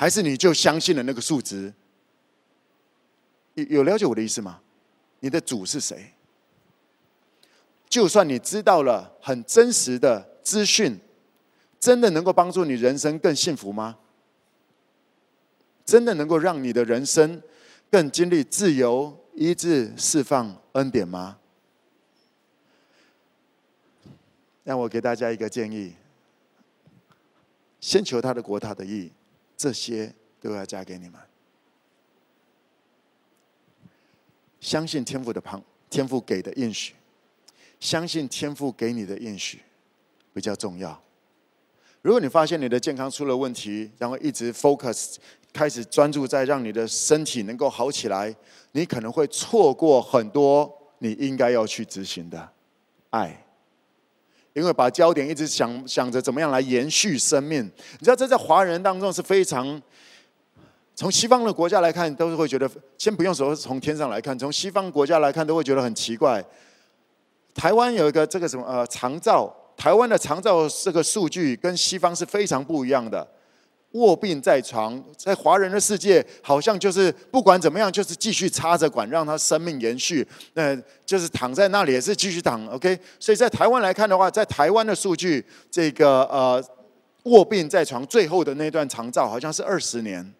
[0.00, 1.74] 还是你就相信了那个数值？
[3.54, 4.60] 有有了解我的意思吗？
[5.18, 6.12] 你的主是谁？
[7.88, 11.00] 就算你知道了很真实的资讯。
[11.80, 13.98] 真的能够帮助你人生更幸福吗？
[15.84, 17.42] 真的能够让你的人生
[17.90, 21.38] 更经历自由、医治、释放、恩典吗？
[24.62, 25.94] 让我给大家一个建议：
[27.80, 29.10] 先求他的国、他的义，
[29.58, 31.20] 这些都要加给你们。
[34.60, 36.94] 相信天赋的旁，天赋给的应许，
[37.78, 39.60] 相信天赋给你的应许
[40.32, 41.00] 比较重要。
[42.02, 45.16] 如果你发现你的健康出了问题，然后一直 focus
[45.52, 48.34] 开始专注在让你的身体能够好起来，
[48.72, 52.52] 你可能会错过很多你应该要去执行的
[53.10, 53.44] 爱，
[54.58, 57.62] 因为把焦点一直想想着怎么样来延续生命。
[57.64, 59.80] 你知道这在华人当中是非常，
[60.94, 66.44] 从西方的国家来看都是会觉得，先不用说从天上来看，从西方国家来看都会觉得很奇怪。
[67.54, 73.26] 台湾有一个这个什么呃长照，台湾的长照这个数据跟西方是非常不一样的。
[73.92, 80.26] 卧病在床，在华人的世界，好像就是不管怎么样，就是继续插着管，让他生命延续。
[80.52, 80.76] 那
[81.06, 82.98] 就是躺在那里也是继续躺，OK。
[83.18, 86.62] 所以在台湾来看的话，在台湾的数据，这个呃
[87.24, 90.34] 卧病在床最后的那段长照好像是二十年。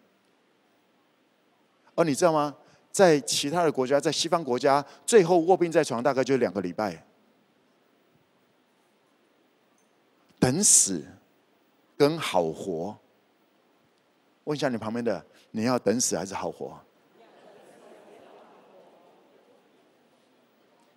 [1.95, 2.55] 哦，你知道吗？
[2.91, 7.03] 在其他的国家，在西方国家，最后卧病在床大概就两个礼拜。
[10.39, 11.03] 等死
[11.97, 12.97] 跟好活。
[14.49, 16.75] 问一下你旁边的，你要等死还是好活？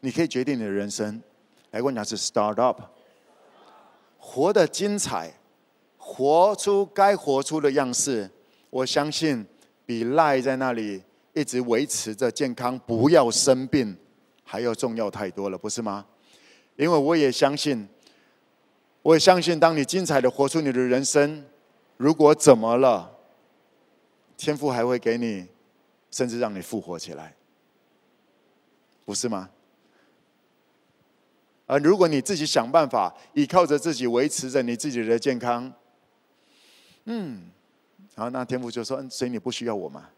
[0.00, 1.22] 你可以决定你的人生。
[1.70, 2.80] 来，我讲是 start up，
[4.16, 5.34] 活得精彩，
[5.98, 8.30] 活出该活出的样式。
[8.70, 9.46] 我相信
[9.84, 11.02] 比赖在那里
[11.34, 13.94] 一直维持着健康，不要生病，
[14.42, 16.06] 还要重要太多了，不是吗？
[16.76, 17.86] 因为我也相信，
[19.02, 21.44] 我也相信，当你精彩的活出你的人生，
[21.98, 23.10] 如果怎么了？
[24.42, 25.46] 天父还会给你，
[26.10, 27.32] 甚至让你复活起来，
[29.04, 29.48] 不是吗？
[31.64, 35.72] 而如果你自己想办法，依靠着自己维持着你自己的健康，
[37.04, 37.52] 嗯，
[38.16, 40.10] 好，那天父就说：“嗯，所以你不需要我吗？”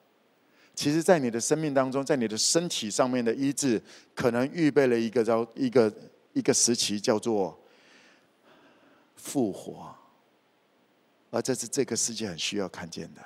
[0.75, 3.81] 其实，在你的生命当中，在你的身体上面的医治，
[4.14, 5.93] 可能预备了一个叫一个
[6.33, 7.61] 一个时期，叫做
[9.16, 9.95] 复活，
[11.31, 13.20] 而这是这个世界很需要看见的。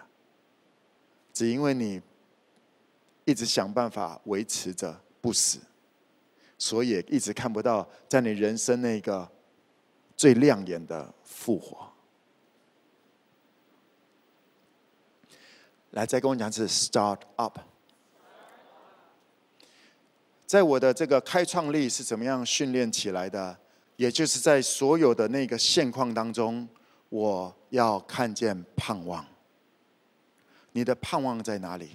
[1.38, 2.02] 只因为你
[3.24, 5.60] 一直想办法维持着不死，
[6.58, 9.30] 所以一直看不到在你人生那个
[10.16, 11.88] 最亮眼的复活。
[15.90, 17.60] 来，再跟我讲一次 start up。
[20.44, 23.56] 在我的这个开创力是怎么样训练起来的？
[23.94, 26.68] 也就是在所有的那个现况当中，
[27.10, 29.24] 我要看见盼望。
[30.72, 31.90] 你的盼望在哪里？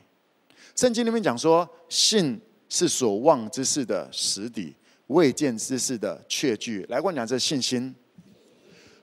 [0.76, 4.76] 圣经里面讲说，信是所望之事的实底，
[5.08, 6.86] 未见之事的确据。
[6.90, 7.94] 来，我讲这信心。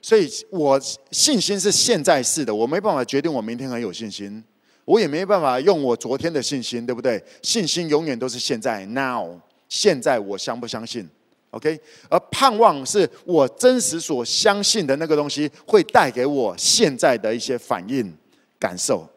[0.01, 0.79] 所以我
[1.11, 4.43] 信心是现在式的，我没办法决定我明天很有信心，
[4.83, 7.23] 我也没办法用我昨天的信心，对不对？
[7.43, 11.07] 信心永远都是现在，now，现在我相不相信
[11.51, 18.11] ？OK，而盼望是我真实所相信的那个东西，会带给我现在的一些反应、
[18.59, 19.07] 感受。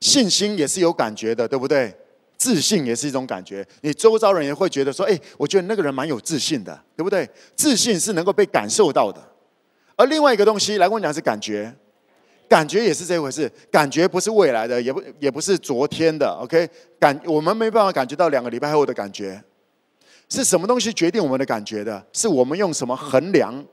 [0.00, 1.94] 信心也是有感觉的，对不对？
[2.36, 3.66] 自信也是一种感觉。
[3.80, 9.20] 你周遭人也会觉得说：“哎，我觉得那个人蛮有自信的，对不对？”自信是能够被感受到的。
[9.96, 11.74] 而另外一个东西，来跟我讲是感觉，
[12.48, 13.50] 感觉也是这回事。
[13.72, 16.28] 感觉不是未来的，也不也不是昨天的。
[16.40, 16.68] OK，
[17.00, 19.42] 感我们没办法感觉到两个礼拜后的感觉。
[20.28, 22.06] 是什么东西决定我们的感觉的？
[22.12, 23.66] 是我们用什么衡量？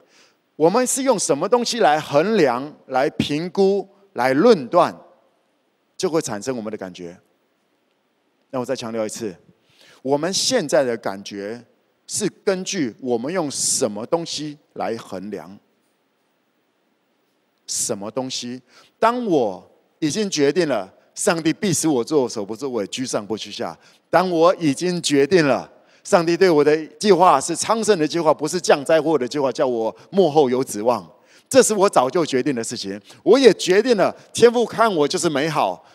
[0.55, 4.91] 我们是用什么东西来衡量、来评估、来论断？
[5.97, 7.17] 就会产生我们的感觉。
[8.51, 9.35] 那我再强调一次，
[10.01, 11.63] 我们现在的感觉
[12.07, 15.57] 是根据我们用什么东西来衡量？
[17.67, 18.61] 什么东西？
[18.99, 23.77] 当我已经决定了上帝必使我作首不作尾，居上不居下。
[24.09, 25.69] 当我已经决定了
[26.03, 31.09] 上帝对我的计划是昌盛的计划，不是降灾祸的计划，叫我幕后有指望。
[31.47, 35.85] 这是我早就决定的事情，我也决定了，天父看我就是美好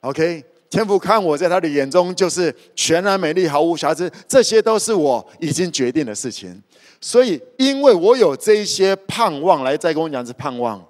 [0.00, 6.60] ，OK，天父看我在他的眼中就是全然美丽，毫无瑕疵，这些都是我已经决定的事情。
[7.00, 10.84] 所以，因为我有这一些盼望，来再跟我讲是盼望，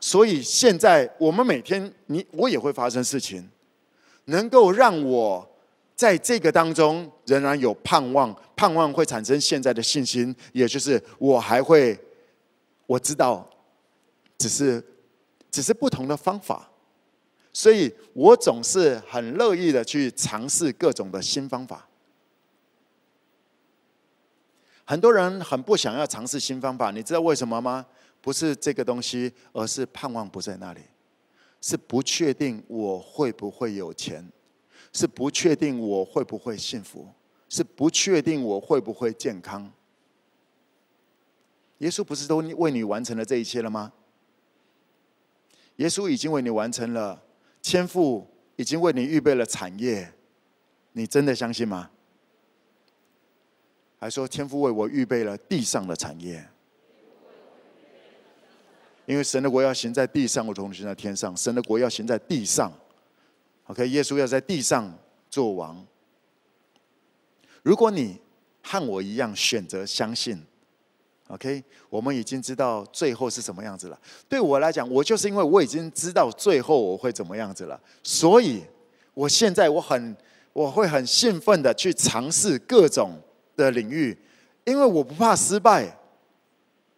[0.00, 3.48] 所以现在我们每天你我也会发生事情，
[4.26, 5.48] 能够让我
[5.94, 11.96] 在这个当中仍然有盼望，盼望会产生现在的信心，也就是我还会。
[12.86, 13.48] 我知道，
[14.38, 14.84] 只是
[15.50, 16.70] 只是不同的方法，
[17.52, 21.88] 所以我总是很乐意的去尝试各种的新方法。
[24.84, 27.86] 很多人很不想要尝试新方法，你知道为什么吗？
[28.20, 30.80] 不是这个东西，而是盼望不在那里，
[31.60, 34.30] 是不确定我会不会有钱，
[34.92, 37.08] 是不确定我会不会幸福，
[37.48, 39.72] 是不确定我会不会健康。
[41.78, 43.92] 耶稣不是都为你完成了这一切了吗？
[45.76, 47.20] 耶稣已经为你完成了，
[47.60, 50.12] 天父已经为你预备了产业，
[50.92, 51.90] 你真的相信吗？
[53.98, 56.48] 还说天父为我预备了地上的产业，
[59.06, 61.36] 因为神的国要行在地上，我同行在天上。
[61.36, 62.72] 神的国要行在地上
[63.64, 64.96] ，OK，耶稣要在地上
[65.28, 65.84] 做王。
[67.62, 68.20] 如果你
[68.62, 70.40] 和我一样选择相信。
[71.28, 73.98] OK，我们已经知道最后是什么样子了。
[74.28, 78.62] 对我来讲，我就是因为我已经知道最后我会怎么样子了，所以
[79.14, 80.14] 我现在我很
[80.52, 83.18] 我会很兴奋的去尝试各种
[83.56, 84.16] 的领域，
[84.64, 85.98] 因为我不怕失败。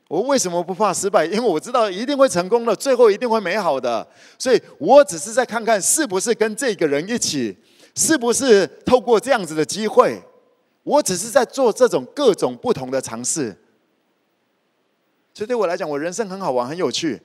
[0.08, 1.24] 我为什么不怕失败？
[1.24, 4.06] 因为我知道一定会成功的，最后一定会美好的。
[4.38, 7.56] 所以我只是在看看是不是跟这个人一起，
[7.94, 10.20] 是不是透过这样子的机会。
[10.84, 13.56] 我只是在做这种各种不同的尝试。
[15.36, 17.20] 所以对我来讲，我人生很好玩，很有趣，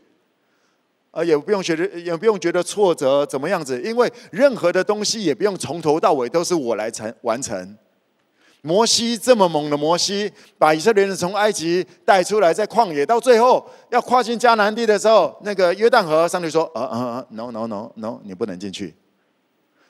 [1.12, 7.78] 呃，也不用觉得，也不用觉得挫折怎么样子，因为任何的东西也不用从头到尾都是我来成完成。
[8.64, 18.93] 摩西这么猛的摩西，把以色列人从埃及带出来，在旷野，到最后要跨进迦南地的时候，那个约旦河，上帝说：“呃呃呃，no no no no，你不能进去。”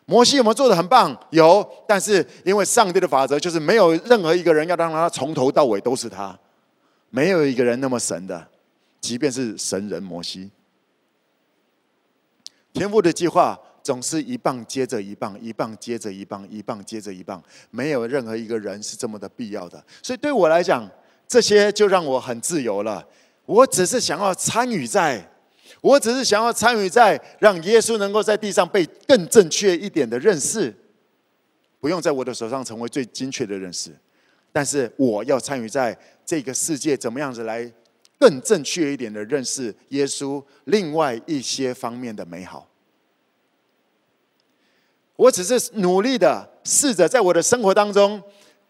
[0.06, 1.20] 摩西有没有做的很棒？
[1.32, 6.38] 有，但是因为上帝的法则就是没有任何一个人要让他从头到尾都是他。
[7.12, 8.48] 没有一个人那么神的，
[9.02, 10.50] 即便是神人摩西。
[12.72, 19.84] 天父的计划总是一棒接着一棒，一棒接着一棒，一棒接着一棒，没有任何一个人是这么的必要的。
[20.02, 20.90] 所以对我来讲，
[21.28, 23.06] 这些就让我很自由了。
[23.46, 25.30] 我只是想要参与在，
[25.82, 30.74] 我只是想要参与在，让耶稣能够在地上被更正确一点的认识，
[31.82, 33.92] 不用在我的手上成为最精确的认识，
[34.54, 35.98] 但是我要参与在。
[36.32, 37.70] 这个世界怎么样子来
[38.18, 40.42] 更正确一点的认识耶稣？
[40.64, 42.70] 另外一些方面的美好，
[45.18, 48.24] 我只是努力的试着在我的生活当中，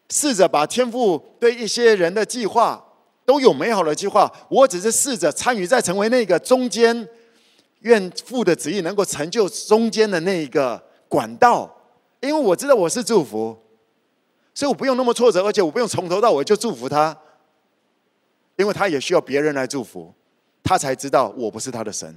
[0.10, 2.84] 试着把天赋对一些人的计划
[3.26, 4.28] 都有美好的计划。
[4.50, 7.08] 我只是试着参与在成为那个中间，
[7.82, 11.72] 愿父的旨意能够成就中间的那一个管道，
[12.22, 13.56] 因为我知道我是祝福，
[14.56, 17.16] 所以我不用那么挫折，而且我不用从头到尾就祝福他。
[18.62, 20.14] 因为他也需要别人来祝福，
[20.62, 22.16] 他才知道我不是他的神，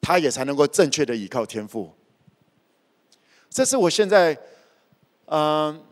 [0.00, 1.92] 他也才能够正确的依靠天父。
[3.50, 4.34] 这是我现在，
[5.26, 5.84] 嗯、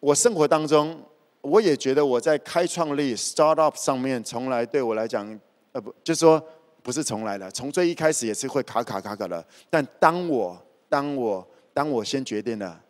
[0.00, 1.00] 我生活当中，
[1.42, 5.40] 我也觉得我在开创力 startup 上面，从来对我来讲，
[5.70, 6.44] 呃不，就是说
[6.82, 9.46] 不是从来的，从最一开始也是会卡卡卡卡的。
[9.70, 12.82] 但当我当我当我先决定了，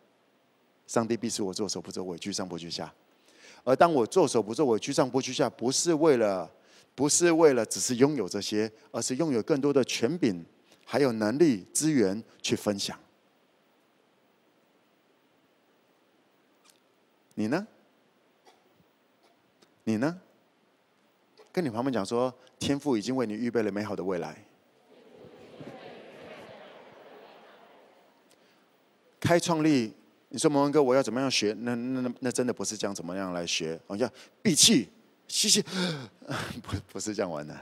[0.87, 2.91] 上帝必是我做手不做尾，居上不居下。
[3.69, 6.51] 而当我做手不做尾，居上不居下，不是为了，
[6.95, 10.43] 不是为了只是拥有这些，而是拥有更多的权柄，
[10.83, 12.97] 还有能力资源去分享。
[17.35, 17.67] 你呢？
[19.83, 20.19] 你呢？
[21.51, 24.43] 跟你旁边讲说，天父已经为你预备了美好的未来。
[29.19, 29.93] 开创力。
[30.29, 31.55] 你说蒙恩哥，我要怎么样学？
[31.61, 33.79] 那那那那真的不是这样，怎么样来学？
[33.87, 34.09] 好像
[34.41, 34.87] 闭气
[35.27, 35.61] 吸气，
[36.61, 37.59] 不不是这样玩的。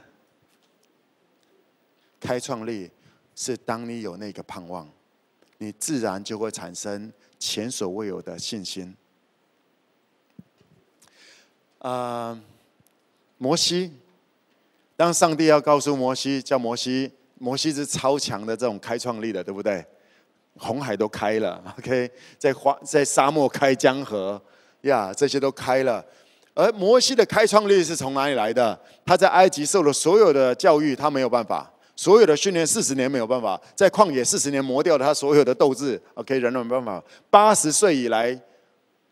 [2.20, 2.90] 开创力
[3.36, 4.90] 是当你有那个盼望，
[5.60, 8.94] 你自然就会产生前所未有的信心。
[11.80, 12.38] 啊、
[13.38, 13.94] 摩西，
[14.98, 19.86] 当上帝要告诉摩西，叫摩西，摩西是超强的这种开创力的，对不对？
[20.58, 24.42] 红海都开了，OK，在花在沙漠开江河，
[24.82, 26.04] 呀，这些都开了。
[26.54, 28.80] 而摩西的开创力是从哪里来的？
[29.06, 37.04] 他在埃及受了所有的教育，他没有办法；所有的训练四十年没有办法，在旷野四十年磨掉了他所有的斗志，OK，人都没办法。
[37.30, 38.36] 八十岁以来，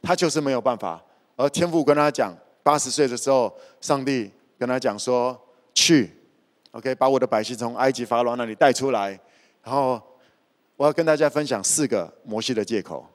[0.01, 0.99] 他就是没有办法。
[1.35, 5.39] 而天父跟他讲，八十岁的时候，上帝跟他讲说
[5.75, 6.11] ：“去
[6.71, 9.19] ，OK，把我的百姓从埃及法老那里带出来。”
[9.63, 10.01] 然后。
[10.77, 13.05] 我要跟大家分享四个摩西的借口，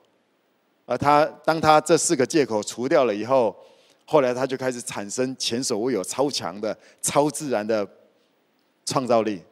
[0.85, 3.55] 而他当他这四个借口除掉了以后，
[4.05, 7.87] 后来他就开始产生前所未有超强的超自然的
[8.83, 9.43] 创造力。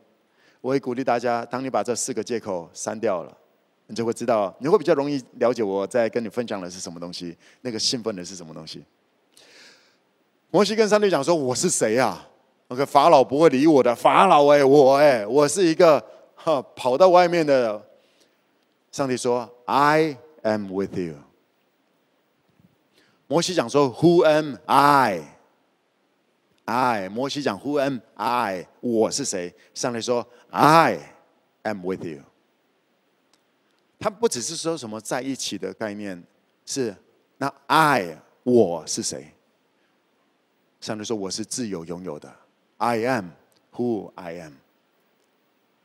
[0.59, 3.37] 我会鼓励大家，当你把这四个借口删掉了，
[3.85, 8.83] 你就会知道，你会比较容易了解我在跟你分享的是什么东西，那个兴奋的是什么东西。
[10.49, 12.27] 摩西跟上帝讲说：“我是谁啊？
[12.69, 16.03] 那个法老不会理我的，法老哎，我哎，我是一个
[16.33, 17.79] 哈跑到外面的。”
[18.91, 21.15] 上帝说：“I am with you。”
[23.27, 25.23] 摩西讲说：“Who am I？”
[26.65, 27.09] I。
[27.09, 29.53] 摩西讲：“Who am I？” 我是谁？
[29.73, 31.13] 上帝说：“I
[31.63, 32.23] am with you。”
[33.99, 36.23] 他不只是说什么在一起的概念，
[36.65, 36.95] 是
[37.37, 39.33] 那 I 我是谁？
[40.81, 42.33] 上帝说：“我是自由拥有的。
[42.77, 43.31] ”I am
[43.73, 44.53] who I am。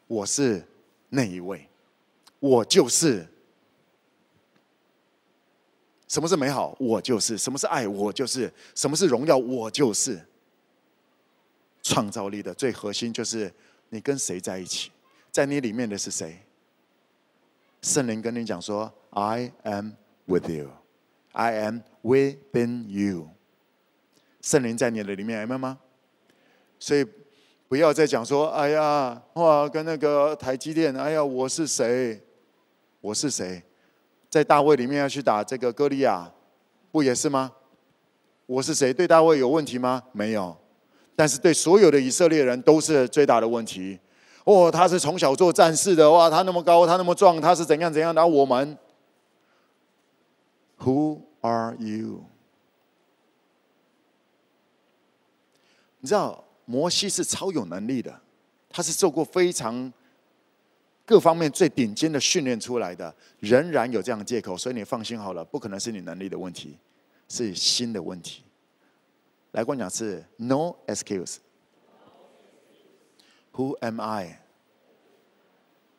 [0.06, 0.64] 我是
[1.08, 1.68] 那一位。
[2.44, 3.26] 我就是
[6.06, 6.76] 什么是美好？
[6.78, 7.38] 我就是。
[7.38, 7.88] 什么是爱？
[7.88, 8.52] 我就是。
[8.74, 9.38] 什么是荣耀？
[9.38, 10.20] 我就是。
[11.82, 13.50] 创造力的最核心就是
[13.88, 14.90] 你跟谁在一起，
[15.30, 16.38] 在你里面的是谁？
[17.80, 19.92] 圣灵跟你讲说：“I am
[20.26, 20.70] with you,
[21.32, 23.30] I am within you。”
[24.42, 25.78] 圣灵在你的里面，明白吗？
[26.78, 27.06] 所以
[27.68, 32.20] 不要再讲说：“哎呀，哇，跟那个台积电，哎呀，我是谁？
[33.04, 33.62] 我是谁？”
[34.30, 36.32] 在大卫里面要去打这个歌利亚，
[36.90, 37.52] 不也是吗？
[38.46, 38.94] 我是谁？
[38.94, 40.02] 对大卫有问题吗？
[40.12, 40.56] 没有。
[41.14, 44.00] 但是对所有的以色列人都是最大的问题。
[44.44, 48.14] 哦，他是从小做战士的，哇，他那么高，他那么壮，他是怎样怎样？
[48.14, 48.76] 然后我们
[50.78, 52.24] ，Who are you？
[56.00, 58.18] 你知道摩西是超有能力的，
[58.70, 59.92] 他是受过非常
[61.06, 66.78] 各方面最顶尖的训练出来的，仍然有这样的借口，所以你放心好了，不可能是你能力的问题，
[67.28, 68.42] 是心的问题。
[69.52, 71.36] 来跟我讲是 No excuse。
[73.52, 74.40] Who am I？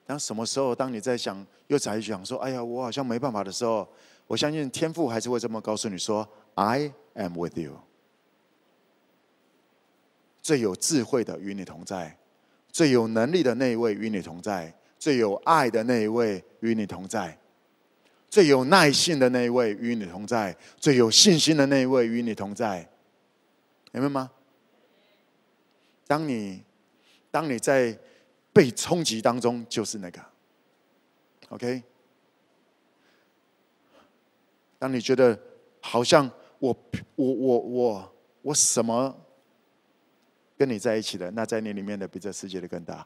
[0.05, 3.87] 当什么时候，当你在想又在想说，哎呀，我好像没办法的时候，
[4.27, 7.79] 我相信天赋还是会这么告诉你说，I am with you。
[10.41, 12.17] 最有智慧的与你同在，
[12.71, 14.75] 最有能力的那一位与你同在，
[15.05, 17.37] 最有爱的那一位与你同在，
[18.27, 22.89] 最有耐性的那一位与你同在，最有信心的那一位与你同在。
[23.91, 24.31] 明白吗？
[26.07, 26.63] 当你，
[27.29, 27.95] 当你在
[28.51, 30.19] 被冲击当中，就是那个
[31.49, 31.83] ，OK。
[34.79, 35.39] 当你觉得
[35.81, 36.27] 好像
[36.57, 36.75] 我
[37.15, 39.15] 我我我我什么
[40.57, 43.05] 跟你在一起的，那在你里面的比这世界的更大。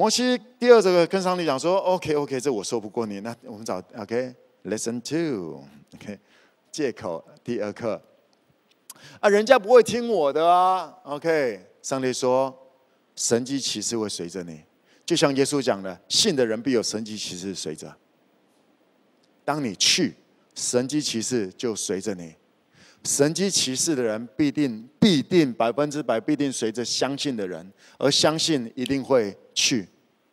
[0.00, 5.62] 摩西第二这个跟上帝讲说：“OK OK，这我说不过你，那我们找 OK，Listen to
[5.94, 6.18] OK，
[6.72, 8.00] 借口第二课。”
[9.20, 10.86] 啊，人家不会听我的啊。
[11.02, 12.56] OK，上帝说，
[13.14, 14.62] 神迹奇事会随着你，
[15.04, 17.94] 就像耶稣讲的，信的人必有神迹奇事随着。
[19.44, 20.14] 当你去，
[20.54, 22.34] 神迹奇事就随着你。
[23.04, 29.88] 神迹奇事的人必定必定百分之百必定随着相信的人，而相信一定会去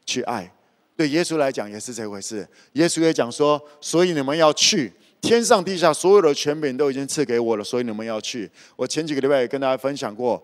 [0.05, 0.51] 去爱。
[0.95, 2.47] 对耶稣来讲也是这回事。
[2.74, 4.91] 耶稣也讲说，所以你们要去。
[5.20, 8.49] 天上地下所有的权柄都已经赐给我了，所以你们要去。
[8.76, 10.41] 我前几个礼拜也跟大家分享过，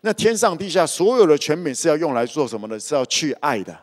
[0.00, 2.78] 那天上地下所有的权柄是要用来做什么的？
[2.78, 3.78] 是要去爱的。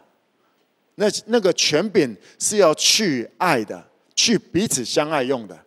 [0.96, 3.84] 那那个权柄是要去爱的，
[4.16, 5.58] 去彼此相爱用的，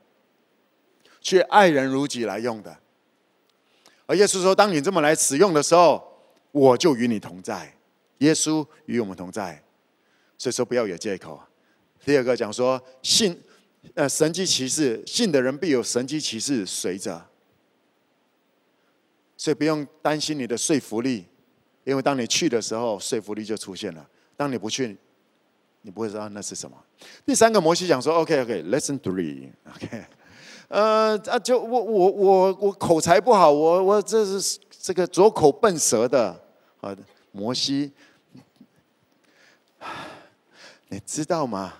[1.26, 2.78] 去爱人如己来用的。
[4.06, 6.22] 而耶稣说：“当你这么来使用的时候，
[6.52, 7.74] 我就与你同在。”
[8.18, 9.60] 耶稣与我们同在，
[10.38, 11.42] 所以说不要有借口。
[12.04, 13.42] 第二个讲说信。
[13.94, 17.24] 呃，神迹奇事，信的人必有神迹奇事随着，
[19.36, 21.24] 所以不用担心你的说服力，
[21.84, 24.04] 因为当你去的时候，说服力就出现了；
[24.36, 24.96] 当你不去，
[25.82, 26.76] 你不会知道那是什么。
[27.24, 30.04] 第三个摩西讲说：“OK，OK，Lesson three，OK，
[30.68, 36.38] 呃啊，就我我我我口才不好，我我这是这个拙口笨舌的，
[36.78, 37.92] 好的，摩西，
[40.88, 41.72] 你知道吗？”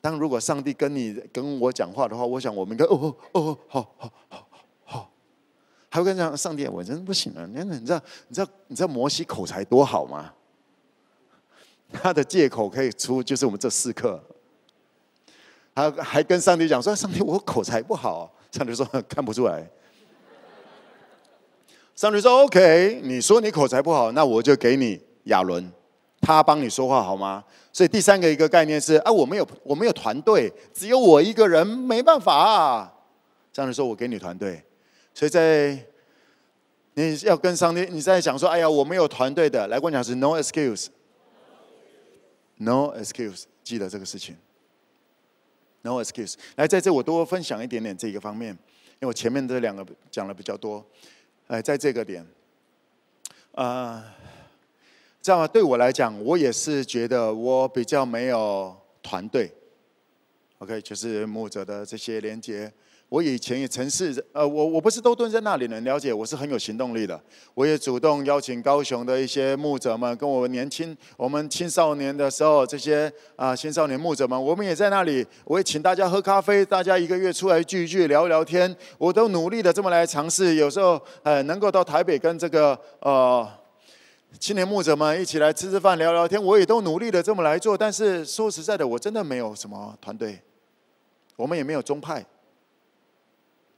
[0.00, 4.48] 当如果上帝跟你跟我讲话的话，我想我们应该哦哦哦好好好
[4.84, 5.10] 好，
[5.90, 7.44] 还会跟讲上帝，我真不行了。
[7.48, 10.32] 你你知道你知道你知道摩西口才多好吗？
[11.90, 14.22] 他的借口可以出就是我们这四课。
[15.78, 19.64] 他还跟上帝讲说：“上帝，我口才不好。”上帝说：“看不出来。”
[21.94, 25.70] 上帝说：“OK，你说你口才不好，那我就给你亚伦。”
[26.20, 27.44] 他帮你说话好吗？
[27.72, 32.92] 所以第三个一个概念是啊，我没有我没有团队，只有我一个人，没办法啊。
[33.52, 34.60] 这样的说，我给你团队。
[35.14, 35.78] 所以在
[36.94, 40.92] 你要跟上帝，你在想说，哎呀，我没有团队的，来跟我讲是 no excuse，no
[43.00, 44.36] excuse，记得这个事情
[45.82, 46.34] ，no excuse。
[46.56, 50.84] 来，在这我多分享一点点这个方面，因为我前面这两个讲的比较多。
[51.46, 52.26] 哎，在这个点，
[53.52, 54.04] 啊、
[55.22, 59.50] 这样对我来讲，我也是觉得我比较没有团队。
[60.58, 62.72] OK，就是牧者的这些连接。
[63.08, 67.18] 我以前也曾是，呃，我我不是都蹲在那里能了解，我是很有行动力的。
[67.54, 75.26] 我也主动邀请高雄的一些牧者们，跟我们年轻、我们青少年的时候，这些啊青少年牧者们，我们也在那里。
[75.44, 78.76] 我也请大家喝咖啡，大家一个月出来聚一聚，聊一聊天。
[78.98, 83.48] 我都努力的这么来尝试，有时候呃能够到台北跟这个呃。
[84.38, 87.78] 青年牧者们一起来吃吃饭、聊聊天，我也都努力的这么来做。
[87.78, 90.38] 但是说实在的，我真的没有什么团队，
[91.34, 92.22] 我们也没有宗派，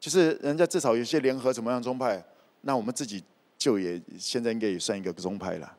[0.00, 2.24] 就是人家至少有些联合怎么样宗派，
[2.62, 3.22] 那我们自己
[3.56, 5.76] 就也现在应该也算一个宗派了。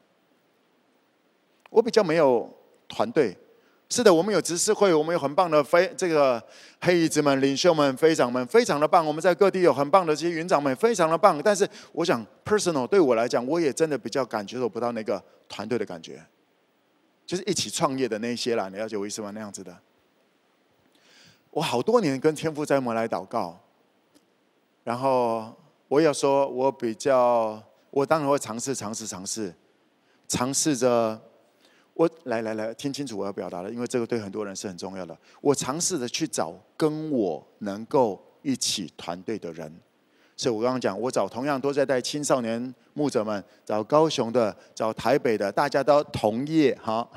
[1.70, 2.50] 我比较没有
[2.88, 3.36] 团队。
[3.94, 6.42] 是的，我们有执事会，我们有很棒的非这个
[6.80, 9.06] 黑衣子们、领袖们、非长们，非常的棒。
[9.06, 11.42] 我们在各地有很棒的这些云长们，非常的棒。
[11.44, 16.26] 但是，我想 personal 对我来讲，我也真的比较感觉不到那个团队的感觉，
[17.26, 18.70] 就是一起创业的那些啦。
[18.70, 19.30] 你了解我意思吗？
[19.32, 19.78] 那样子的。
[21.50, 23.60] 我好多年跟天父在我们来祷告，
[24.84, 25.56] 然后
[25.88, 29.54] 我要说，我比较，我当然会尝试、尝试、尝试，
[30.28, 31.20] 尝试着。
[31.94, 35.16] 我来来来，听清楚我要表达的，因为这个对很多人是很重要的。
[35.42, 39.72] 我尝试着去找跟我能够一起团队的人，
[40.38, 47.08] 所以我刚刚讲，我找同样都在带青少年牧者们，找高雄的，找台北的，大家都同业哈，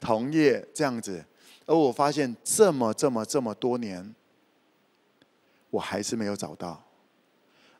[0.00, 1.24] 同业这样子。
[1.64, 4.14] 而我发现这么这么这么多年，
[5.72, 6.84] 我还是没有找到。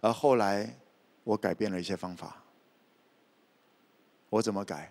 [0.00, 0.74] 而后来
[1.24, 2.42] 我改变了一些方法，
[4.30, 4.90] 我怎么改？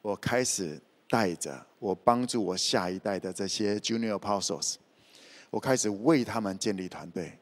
[0.00, 4.76] 我开始带着我帮助我下一代的这些 Junior Apostles，
[5.50, 7.38] 我开始为他们建立团队。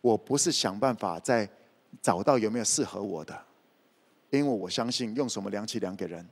[0.00, 1.48] 我不是想办法再
[2.02, 3.44] 找到有没有适合我的，
[4.30, 6.28] 因为我相信用什么量器量给人，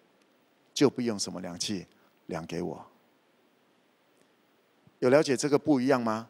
[0.75, 1.87] 就不用什么量器
[2.27, 2.85] 量给我。
[5.03, 6.29] 有了解这个不一样吗？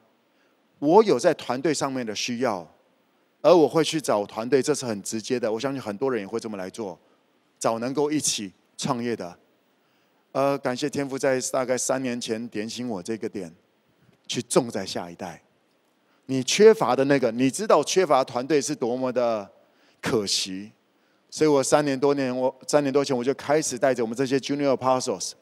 [0.79, 2.67] 我有在团队上面的需要。
[3.43, 5.53] 而我会去找团队，这是很直接的。
[5.53, 6.99] 我相信很多人也会这么来做，
[7.59, 9.37] 找能够一起创业的。
[10.31, 13.53] 呃，感谢天父在大概三年前点醒我这个点，
[14.27, 15.43] 去种在下一代。
[16.27, 19.51] 你缺乏的那个，你知道缺乏团队是多么的
[20.01, 20.73] 可惜。
[21.29, 25.33] 所以我三年多年，我三年多前我就开始带着我们这些 Junior Apostles，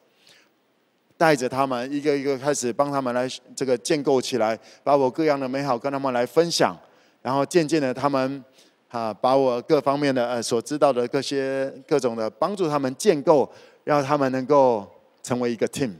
[1.21, 6.75] 带着他们一个一个开始帮他们来这个建构起来，把我各样的美好跟他们来分享。
[7.21, 8.43] 然后渐渐的，他们
[8.89, 13.47] 啊，把我各方面的呃所知道的各些各种的帮助他们建构，
[13.83, 14.91] 让他们能够
[15.21, 15.91] 成为一个 team，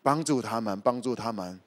[0.00, 1.58] 帮助他们，帮助他们。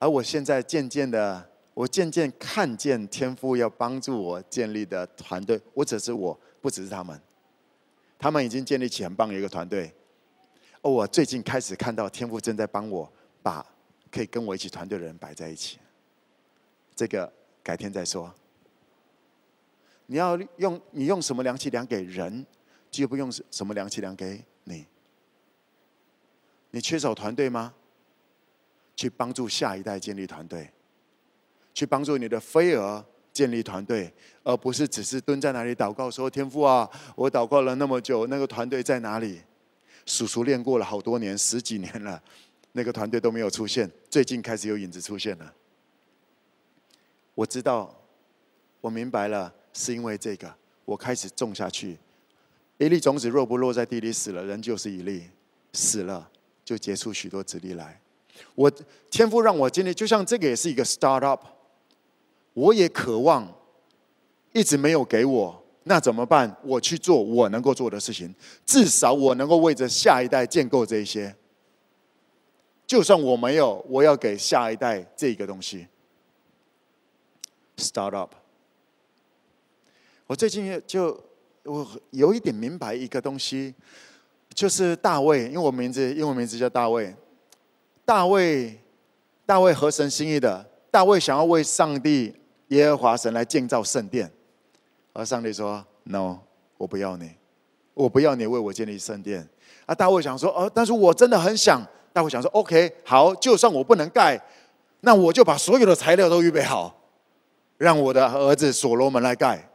[0.00, 7.16] 而我现在渐渐的，我渐渐看见天父要帮助我建立的团队，我只是我，不只是他们，
[8.18, 9.94] 他们已经建立起很棒的一个团队。
[10.82, 13.10] 而我最近开始看到天父正在帮我
[13.42, 13.64] 把。
[14.10, 15.78] 可以跟我一起团队的人摆在一起，
[16.96, 17.30] 这个
[17.62, 18.34] 改天再说。
[20.06, 22.46] 你要用你用什么量器量给人，
[22.90, 24.86] 就不用什么量器量给你。
[26.70, 27.74] 你缺少团队吗？
[28.96, 30.70] 去帮助下一代建立团队，
[31.74, 33.04] 去帮助你的飞蛾
[33.38, 34.12] 建立团队，
[34.42, 39.40] 而不是只是蹲在那里祷告说：“天父啊，我祷告了那么久，那个团队在哪里？”
[40.06, 42.20] 叔叔练过了好多年，十几年了。
[42.72, 45.54] 那个团队都没有出现，最近开始有影子出现了。
[47.36, 47.96] 我知道，
[48.80, 50.52] 我明白了，是因为这个，
[50.84, 51.96] 我开始种下去。
[52.78, 55.22] 一粒种子若不落在地里死了，人就是一粒，
[55.74, 56.28] 死了
[56.64, 58.00] 就结出许多子粒来。
[58.56, 58.68] 我
[59.08, 61.44] 天父让我经历，就像这个也是一个 start up，
[62.58, 63.46] 我也渴望，
[64.52, 66.56] 一直没有给我，那怎么办？
[66.64, 68.34] 我去做我能够做的事情，
[68.66, 71.32] 至少我能够为着下一代建构这一些。
[72.84, 75.86] 就算我没有，我要给下一代这个东西。
[77.76, 78.34] Start up。
[80.26, 81.22] 我最近就
[81.62, 83.72] 我有一点明白一个东西，
[84.52, 87.14] 就是大卫，因为我名字英文名字叫大卫。
[88.04, 88.80] 大卫，
[89.46, 92.34] 大卫合神心意的，大卫想要为上帝
[92.68, 94.30] 耶和华神来建造圣殿，
[95.12, 96.38] 而上帝说：“No，
[96.76, 97.32] 我不要你，
[97.94, 99.48] 我不要你为我建立圣殿。”
[99.86, 104.40] 啊，大卫想说：“哦，但是我真的很想。”大卫想说：“OK，好，就算我不能盖，
[105.00, 106.94] 那我就把所有的材料都预备好，
[107.76, 109.70] 让我的儿子所罗门来盖。”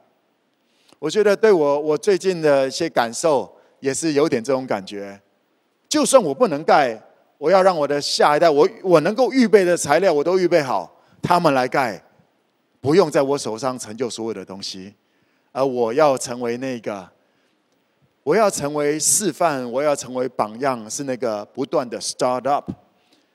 [1.00, 5.20] 我觉得对我我最近的一些感受也是有点这种感觉。
[5.89, 7.00] 就算我不能盖，
[7.38, 12.02] 我要让我的下一代，我我能够预备的材料我都预备好，他们来盖，
[12.84, 14.94] 不用在我手上成就所有的东西，
[15.54, 17.10] 而我要成为那个。
[18.24, 22.70] 我要成为示范，我要成为榜样，是那个不断的 start up，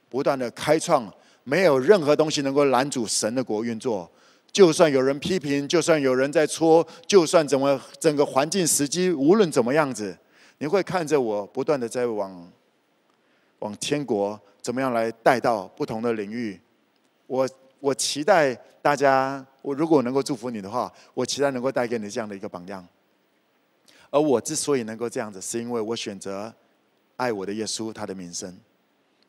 [0.09, 1.11] 不断的开创，
[1.45, 4.11] 没有任何东西能够拦阻神的国运作。
[4.51, 10.17] 就算有人批评，就算有人在戳，就算怎么整个环境时机无论怎么样子，
[10.57, 12.51] 你会看着我不断的在往
[13.59, 16.59] 往天国怎么样来带到不同的领域。
[17.27, 17.47] 我
[17.81, 22.87] 我期待大家，我如果能够祝福你的话，我期待能够带给你这样的一个榜样。
[24.11, 26.53] 而我之所以能够这样子，是因为我选择
[27.17, 28.59] 爱我的耶稣，他的名声，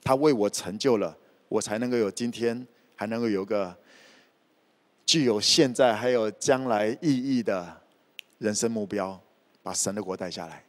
[0.02, 1.16] 他为我成就了，
[1.48, 3.76] 我才能够有今天，还能够有个
[5.06, 7.82] 具有现在还有将来意义的
[8.38, 9.20] 人生目标，
[9.62, 10.64] 把神的国带下来。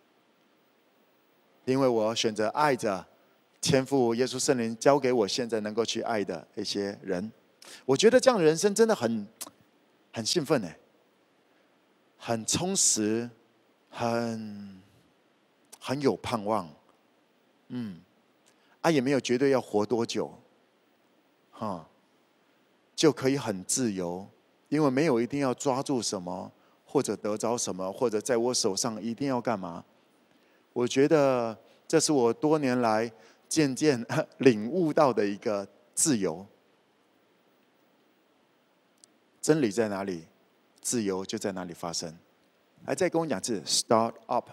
[1.66, 3.06] 因为我选择爱着
[3.60, 7.30] 天父耶稣圣灵交给我现在能够去爱的一些人，
[7.84, 9.26] 我觉得这样的人生真的很
[10.12, 10.68] 很兴奋呢，
[12.16, 13.28] 很充实，
[13.88, 14.80] 很
[15.78, 16.68] 很有盼望，
[17.68, 18.00] 嗯，
[18.80, 20.32] 啊也没有绝对要活多久，
[21.50, 21.88] 哈，
[22.94, 24.26] 就可以很自由，
[24.68, 26.50] 因为没有一定要抓住什么，
[26.84, 29.84] 或者得着什么，或者在我手上一定要干嘛。
[30.72, 31.56] 我觉得
[31.88, 33.10] 这是我多年来
[33.48, 34.04] 渐渐
[34.38, 36.46] 领悟到的一个自由。
[39.50, 40.22] 真理在哪里，
[40.80, 42.16] 自由就在哪里发生。
[42.86, 44.48] 还在跟我讲一次，start up。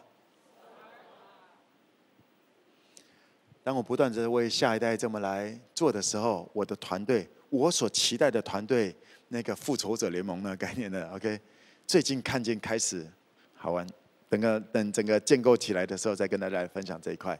[3.64, 8.95] 当我不断的为下一代这么来做的时候，我的团队，我所期待的团队，
[9.28, 11.39] 那个复仇者联盟的概念的， OK，
[11.86, 13.06] 最近看见开始
[13.54, 13.88] 好玩。
[14.28, 17.39] 等个等整个建构起来的时候，再跟大家来分享这一块。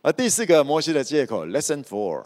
[0.00, 2.24] 而第四个摩西的借口，Lesson Four，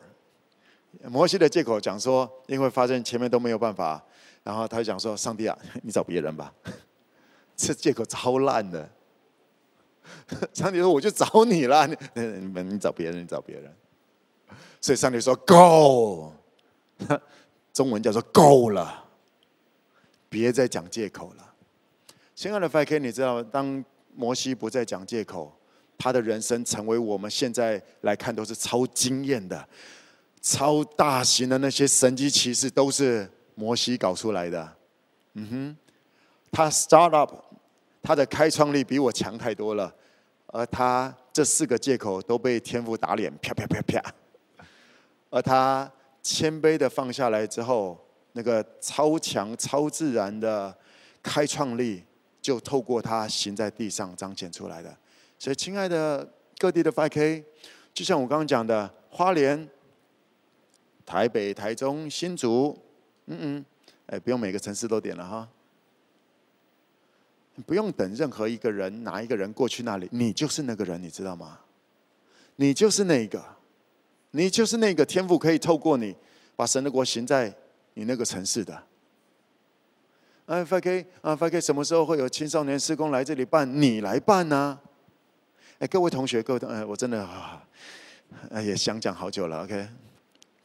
[1.08, 4.04] 摩西的借口讲说，因为发现前面都没有办法，
[4.48, 6.50] 然后他就讲说：“上帝啊， 你找别人吧。
[7.54, 8.88] ”这借口超烂的。
[10.54, 13.70] 上帝说：“我就找你了，你你你找别人，你找别人。”
[14.80, 16.32] 所以上帝说：“Go。”
[17.74, 19.04] 中文叫做“够了”，
[20.30, 21.52] 别再讲借口了。
[22.34, 23.84] 亲爱的 5K，你知道，当
[24.14, 25.54] 摩西不再讲借口，
[25.98, 29.68] 他的人生成为我们现在来看都是超惊艳的、
[30.40, 34.76] 超大型的那些神迹奇事，都是摩西搞出来的。
[35.34, 35.76] 嗯哼，
[36.52, 37.34] 他 start up，
[38.00, 39.92] 他的开创力比我强太多了，
[40.46, 44.14] 而他这四个借口都被天父打脸，啪啪啪啪。
[45.30, 45.90] 而他
[46.22, 47.98] 谦卑的放下来之后，
[48.32, 50.72] 那个超强、超自然的
[51.20, 52.04] 开创力。
[52.40, 54.96] 就透过他行在地上彰显出来的，
[55.38, 57.44] 所以亲爱的各地的 5K，
[57.92, 59.68] 就像我刚刚讲的，花莲、
[61.04, 62.78] 台北、台中、新竹，
[63.28, 63.64] 嗯嗯，
[64.06, 65.48] 哎，不用每个城市都点了哈，
[67.66, 71.60] 不用等任何一个人，哪一个人过去那里，你就是那个人，你知道吗？
[72.56, 73.44] 你就是那个，
[74.32, 76.16] 你就是那个天赋可以透过你
[76.56, 77.54] 把神的国行在
[77.94, 78.74] 你那个城市的。
[80.46, 83.70] 啊，5K 啊，5K，什么时候会有青少年施工来这里办？
[83.80, 84.80] 你来办呢、啊？
[85.80, 87.62] 哎，各位同学，各位同，哎，我真的啊，
[88.64, 89.62] 也想讲好久了。
[89.64, 89.86] OK，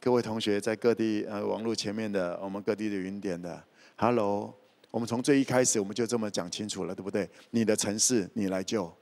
[0.04, 3.58] 各位同学在各地呃网络前面的，我们各地的云点的
[3.96, 4.54] ，Hello，
[4.90, 7.26] 我们从最一开始我们就这么讲清楚了，对不对？
[7.52, 8.94] 你的城市你来救，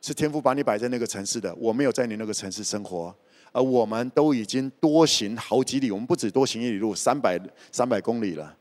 [0.00, 3.14] 是天父把你摆在那个城市的，我没有在你那个城市生活，
[3.52, 7.38] 而我们都已经多行好几里，我们不止多行一里路，三百
[7.70, 8.56] 三百公里了。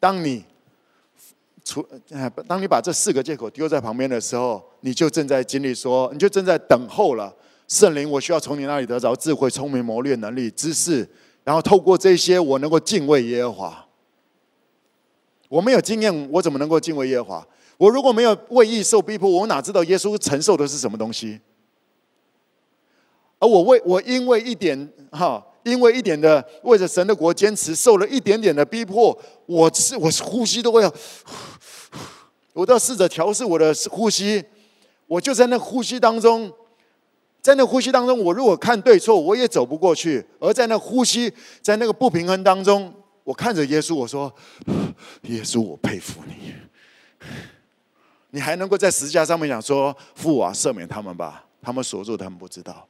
[0.00, 0.42] 当你
[1.62, 1.86] 除，
[2.48, 7.32] 当你把这四个借口丢在旁边的时候，你就正在经历说，你就正在等候了。
[7.68, 11.06] 圣灵，我需要从你那里得着智慧、聪明、谋略能力、知识，
[11.44, 13.86] 然后透过这些，我能够敬畏耶和华。
[15.48, 17.46] 我没有经验，我怎么能够敬畏耶和华？
[17.76, 21.40] 我如果没有为义受逼迫，我哪知道耶稣承受的是什么东西？
[23.44, 30.94] 而我为我因为一点哈，因为一点的为着神的国坚持，受了一点点的逼迫，我是我呼吸都会要，
[32.54, 34.42] 我都要试着调试我的呼吸。
[35.06, 36.50] 我就在那呼吸当中，
[37.42, 40.24] 在那呼吸当中，我如果看对错，我也走不过去。
[40.40, 41.30] 而在那呼吸，
[41.60, 42.90] 在那个不平衡当中，
[43.24, 44.34] 我看着耶稣，我说
[45.28, 46.54] ：“耶稣，我佩服你，
[48.30, 52.88] 你还能够在十字架上面讲说：“父啊，赦免他们吧，他们所做他们不知道。”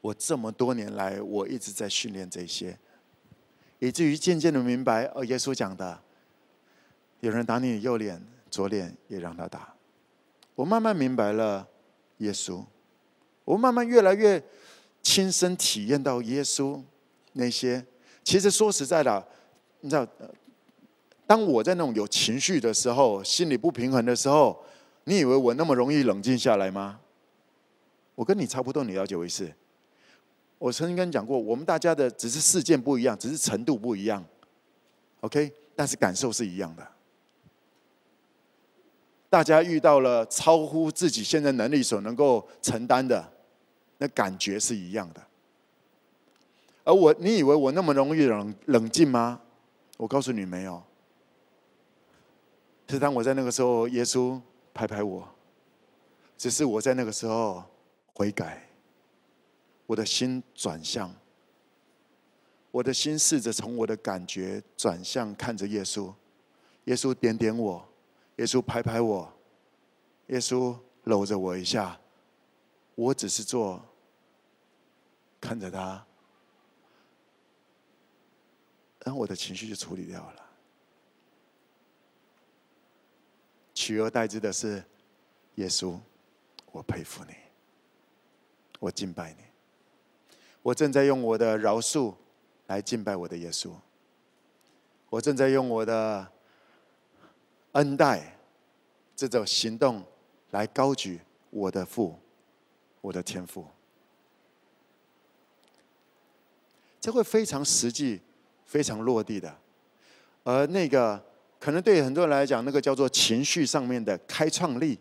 [0.00, 2.78] 我这么多年来，我一直在训练这些，
[3.78, 6.00] 以至于渐渐的明白，哦，耶稣讲的，
[7.20, 9.74] 有人打你右脸，左脸也让他打。
[10.54, 11.66] 我慢慢明白了
[12.18, 12.64] 耶稣，
[13.44, 14.42] 我慢慢越来越
[15.02, 16.82] 亲身体验到耶稣
[17.34, 17.84] 那些。
[18.22, 19.26] 其实说实在的，
[19.80, 20.06] 你知道，
[21.26, 24.64] 当我在那种有情绪的时候，心里不平衡的时候，
[25.04, 27.00] 你以为我那么容易冷静下来吗？
[28.14, 29.50] 我跟你差不多，你了解我意思。
[30.60, 34.22] 我曾经跟你讲过，我们大家的只是事件不一样，只是程度不一样
[35.22, 35.50] ，OK？
[35.74, 36.86] 但是感受是一样的。
[39.30, 43.26] 大家遇到了超乎自己现在能力所能够承担的，
[43.96, 45.22] 那感觉是一样的。
[46.84, 49.40] 而我，你以为我那么容易冷冷静吗？
[49.96, 50.82] 我告诉你，没有。
[52.88, 54.38] 是当我在那个时候，耶稣
[54.74, 55.26] 拍拍我，
[56.36, 57.64] 只是我在那个时候
[58.12, 58.69] 悔改。
[59.90, 61.12] 我的心转向，
[62.70, 66.14] 我的心试着从我的感觉转向看着耶稣，
[66.84, 67.84] 耶稣点点我，
[68.36, 69.32] 耶稣拍拍我，
[70.28, 72.00] 耶稣搂着我一下，
[72.94, 73.84] 我只是做，
[75.40, 76.06] 看着他，
[79.00, 80.50] 然后我的情绪就处理掉了，
[83.74, 84.84] 取而代之的是
[85.56, 85.98] 耶稣，
[86.70, 87.34] 我佩服你，
[88.78, 89.49] 我敬拜你。
[90.62, 92.14] 我正在用我的饶恕
[92.66, 93.70] 来敬拜我的耶稣，
[95.08, 96.26] 我正在用我的
[97.72, 98.38] 恩待
[99.16, 100.04] 这种行动
[100.50, 102.18] 来高举我的父，
[103.00, 103.66] 我的天父。
[107.00, 108.20] 这会非常实际、
[108.66, 109.56] 非常落地的。
[110.44, 111.22] 而那个
[111.58, 114.98] 可能对很多人来讲，那个叫做情绪上面的开创力，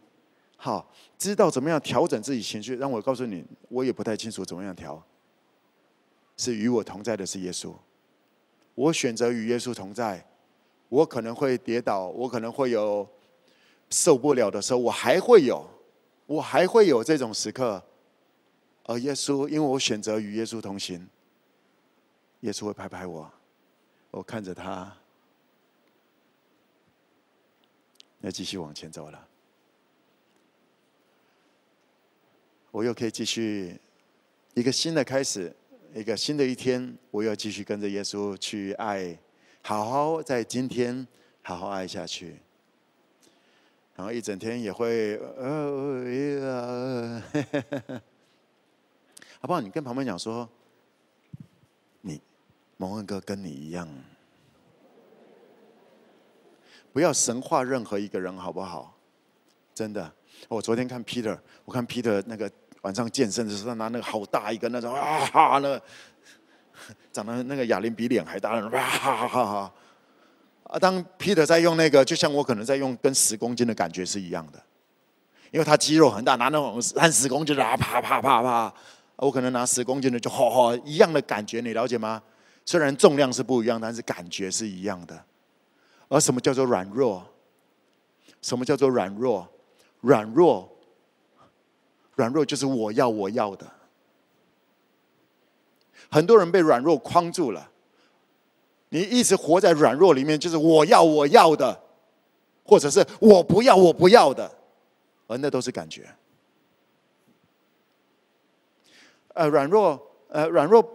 [0.55, 2.75] 好，知道怎么样调整自己情绪。
[2.75, 5.01] 让我告诉你，我也不太清楚怎么样调。
[6.39, 7.75] 是与我同在的是耶稣，
[8.73, 10.25] 我选择与耶稣同在，
[10.87, 13.05] 我可能会跌倒，我可能会有
[13.89, 15.69] 受不了的时候，我还会有，
[16.25, 17.83] 我还会有这种时刻，
[18.85, 21.05] 而耶稣，因为我选择与耶稣同行，
[22.39, 23.29] 耶稣会拍拍我，
[24.11, 24.95] 我看着他，
[28.21, 29.27] 要继续往前走了，
[32.71, 33.77] 我又可以继续
[34.53, 35.53] 一个新的开始。
[35.95, 39.17] 一个新的一天，我要继续跟着耶稣去爱，
[39.63, 41.07] 好好在今天
[41.41, 42.37] 好好爱下去。
[43.95, 47.21] 然后一整天也会，呃，
[49.41, 49.59] 好不好？
[49.59, 50.47] 你跟旁边讲说，
[52.01, 52.21] 你
[52.77, 53.89] 蒙恩哥跟你一样，
[56.93, 58.95] 不要神化任何一个人，好不好？
[59.73, 60.13] 真的，
[60.47, 62.51] 我昨天看 Peter，我看 Peter 那个。
[62.81, 65.81] 晚上健身的时候，拿那个好大一个那种啊哈，那个
[67.11, 69.73] 长得那个哑铃比脸还大，哇哈哈哈！
[70.63, 74.61] 啊，当 Peter 在用那个，就像我可能在用跟十公斤的感觉是一样的，
[75.51, 78.73] 因为他肌肉很大，拿那种三十公斤的啊啪啪啪啪，
[79.17, 82.21] 我可能拿十公斤的就哈哈一样的感觉，你了解吗？
[82.65, 85.21] 虽然重量是不一样，但是感觉是一样的。
[86.07, 87.25] 而什么叫做软弱？
[88.41, 89.47] 什么叫做软弱？
[90.01, 90.71] 软弱。
[92.19, 93.65] 软弱就是我要我要的，
[96.11, 97.71] 很多人被软弱框住了。
[98.89, 101.81] 你一直活在软弱里面，就是我要我要的，
[102.65, 104.51] 或者是我不要我不要的，
[105.27, 106.13] 而那都是感觉。
[109.33, 109.97] 呃，软弱，
[110.27, 110.85] 呃，软弱，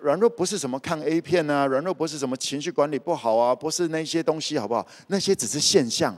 [0.00, 4.84] 软弱不是什么看 A 片啊，软弱不是什么情绪管理不好啊，不是那些东西，好不好？
[5.06, 6.12] 那些只是现象，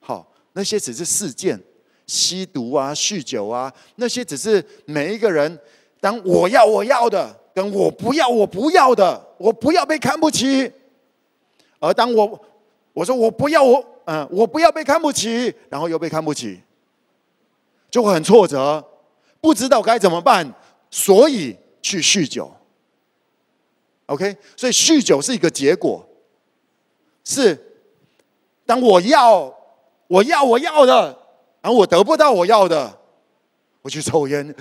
[0.00, 1.58] 好，那些只是事件。
[2.06, 5.58] 吸毒啊，酗酒啊，那些只是每一个人
[6.00, 10.70] 当我要我要的，跟我不要我不要的，我不要被看不起。
[11.80, 12.40] 而当我
[12.92, 16.60] 我说我不要我嗯，我不要被看不起，然后又被看不起，
[17.90, 18.82] 就会很挫折，
[19.40, 20.48] 不知道该怎么办，
[20.90, 22.50] 所以去酗酒。
[24.06, 26.08] OK，所以酗酒是一个结果，
[27.24, 27.58] 是
[28.64, 29.52] 当我要
[30.06, 31.25] 我要我要的。
[31.66, 32.96] 然后我得不到我要的，
[33.82, 34.54] 我去抽烟，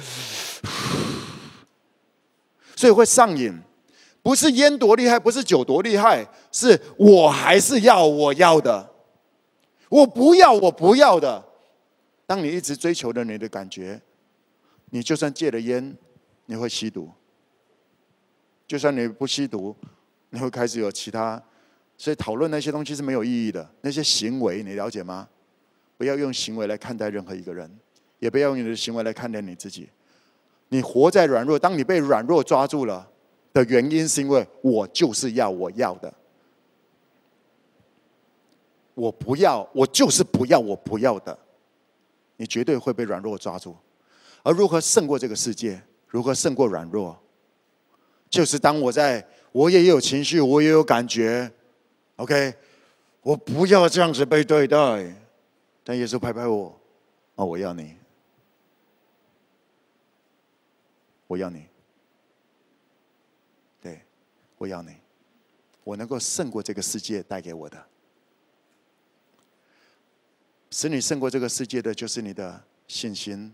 [2.76, 3.62] 所以会上瘾。
[4.24, 8.90] 不是烟多厉害，不是酒多厉害，是我还是要我要的，
[9.88, 11.46] 我不要我不要的。
[12.26, 14.02] 当你一直追求着你的感觉，
[14.90, 15.96] 你就算戒了烟，
[16.48, 17.08] 你会吸毒；
[18.66, 19.76] 就算你不吸毒，
[20.32, 21.40] 你会开始有其他。
[22.00, 25.30] 所以讨论那些东西是没有意义的，那些行为你了解吗？
[25.98, 27.70] 不要用行为来看待任何一个人，
[28.20, 29.90] 也不要用你的行为来看待你自己。
[30.70, 33.08] 你活在软弱，当你被软弱抓住了
[33.54, 36.14] 的原因，是因为我就是要我要的，
[38.96, 41.38] 我不要，我就是不要我不要的，
[42.38, 43.76] 你绝对会被软弱抓住。
[44.44, 45.82] 而如何胜过这个世界？
[46.08, 47.18] 如何胜过软弱？
[48.30, 51.50] 就是当我在，我也有情绪，我也有感觉
[52.18, 52.54] ，OK，
[53.22, 54.78] 我不要这样子被对待，
[55.86, 56.78] 但耶稣拍拍我，
[57.36, 57.96] 哦，我要你。
[61.28, 61.66] 我要你，
[63.82, 64.00] 对，
[64.60, 64.96] 我要你，
[65.84, 67.84] 我能够胜过这个世界带给我的，
[70.70, 73.52] 使你胜过这个世界的就是你的信心，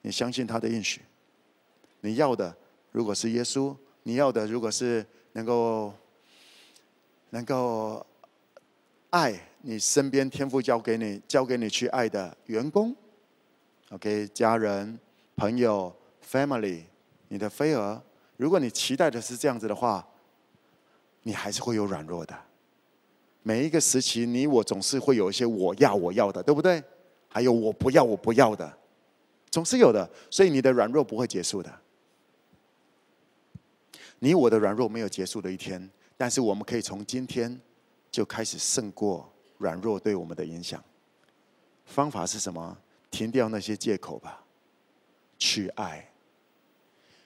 [0.00, 1.02] 你相信他的应许，
[2.00, 2.56] 你要的
[2.92, 5.92] 如果是耶稣，你要的如果是能够
[7.28, 8.04] 能够
[9.10, 9.38] 爱
[9.68, 12.94] 你身边天赋交给你交给你去爱的员工
[13.90, 14.96] ，OK，家人
[15.34, 15.92] 朋友。
[16.24, 16.82] Family，
[17.28, 18.00] 你的飞蛾，
[18.36, 20.04] 如果你期待的是这样子的话，
[21.22, 22.36] 你还是会有软弱的。
[23.44, 26.82] 每一个时期，你我总是会有一些我要我要的，对不对？
[27.28, 28.76] 还有我不要我不要的，
[29.50, 30.08] 总是有的。
[30.30, 31.72] 所以你的软弱不会结束的。
[34.18, 37.60] 你我的软弱没有结束的一天，但是我们可以从今天
[38.10, 40.82] 就开始胜过软弱对我们的影响。
[41.84, 42.76] 方法是什么？
[43.10, 44.44] 停掉那些借口吧，
[45.38, 46.10] 去爱。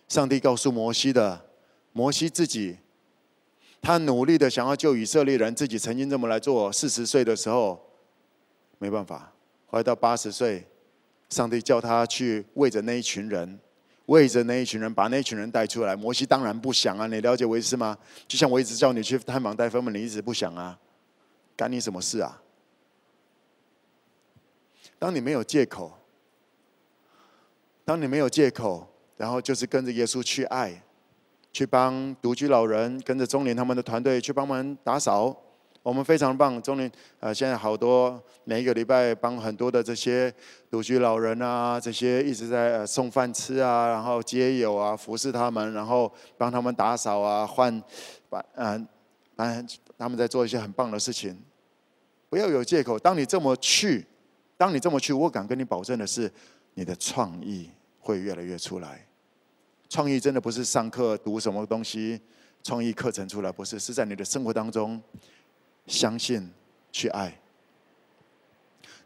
[0.07, 1.47] 上帝告诉摩西的，
[1.93, 2.77] 摩西自己，
[3.81, 6.71] 他努力的想要救以色列人，自己曾经这么来做。
[6.71, 7.81] 四十岁的时候，
[8.79, 9.33] 没办法，
[9.67, 10.67] 后来到八十岁，
[11.29, 13.59] 上帝叫他去为着那一群人，
[14.07, 15.97] 为着那一群人，把那一群人带出来。
[15.97, 17.97] 摩西当然不想啊，你了解我意思吗？
[18.29, 20.79] 就像我一直叫你去探访带分们，你一直不想啊，
[21.61, 22.41] 干你什么事啊？
[24.99, 25.93] 当你没有借口，
[27.85, 28.87] 当你没有借口。
[29.19, 30.83] 然后就是跟着耶稣去爱，
[31.53, 35.37] 去帮独居老人，跟着中年他们的团队去帮忙打扫。
[35.83, 40.35] 我们非常棒，中年呃，现在好多每一个礼拜帮很多的这些
[40.71, 47.83] 独居老人啊，这些一直在送饭吃啊，然后接友啊，服侍他们，然后帮他们打扫啊，换
[48.31, 48.89] 把嗯，
[49.37, 49.69] 嗯，
[49.99, 51.39] 他们在做一些很棒的事情。
[52.31, 54.07] 不要有借口，当你这么去，
[54.57, 56.33] 当你这么去，我敢跟你保证的是，
[56.75, 59.05] 你的创意会越来越出来。
[59.89, 62.21] 创意真的不是上课读什么东西，
[62.63, 65.03] 创意课程出来不是，是在你的生活当中
[65.89, 66.49] 相信
[66.93, 67.37] 去爱。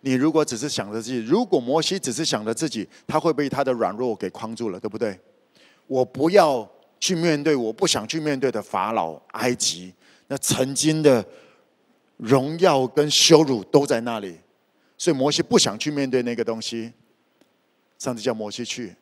[0.02, 5.18] 你如果只是想着自己，如果摩西只是想着自己，他会被他的软弱给框住了，对不对？
[5.86, 6.70] 我不要
[7.00, 9.94] 去面对我不想去面对的法老埃及，
[10.26, 11.26] 那曾经的
[12.24, 14.38] 荣耀跟羞辱都在那里，
[14.96, 16.90] 所以摩西不想去面对那个东西。
[17.98, 18.94] 上帝叫摩西去。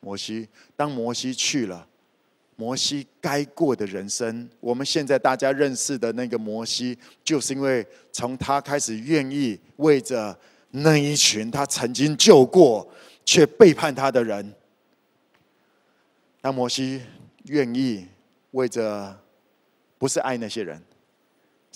[0.00, 1.84] 摩西，当摩西去了，
[2.54, 10.38] 摩西该过的人生，我们现在大家认识的那个摩西，就是因为从他开始愿意为着
[10.70, 12.88] 那一群他曾经救过
[13.24, 14.54] 却背叛他的人，
[16.40, 17.02] 当摩西
[17.46, 18.06] 愿意
[18.52, 19.18] 为着
[19.98, 20.80] 不是爱那些人，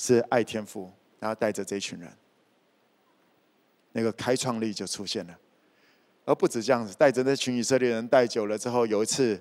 [0.00, 2.10] 是爱天父，然后带着这群人，
[3.92, 5.38] 那个开创力就出现了。
[6.24, 9.38] 而不止这样子，带着那群以色列人带久了之后，有一次，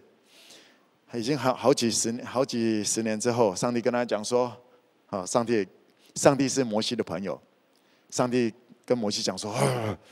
[1.14, 4.54] 已经好好几十年、好几十年之后，上帝跟他讲说
[5.08, 5.66] ：“啊，上帝，
[6.16, 7.42] 上帝是摩西的朋友。
[8.10, 8.54] 上帝
[8.86, 9.56] 跟摩西讲说：‘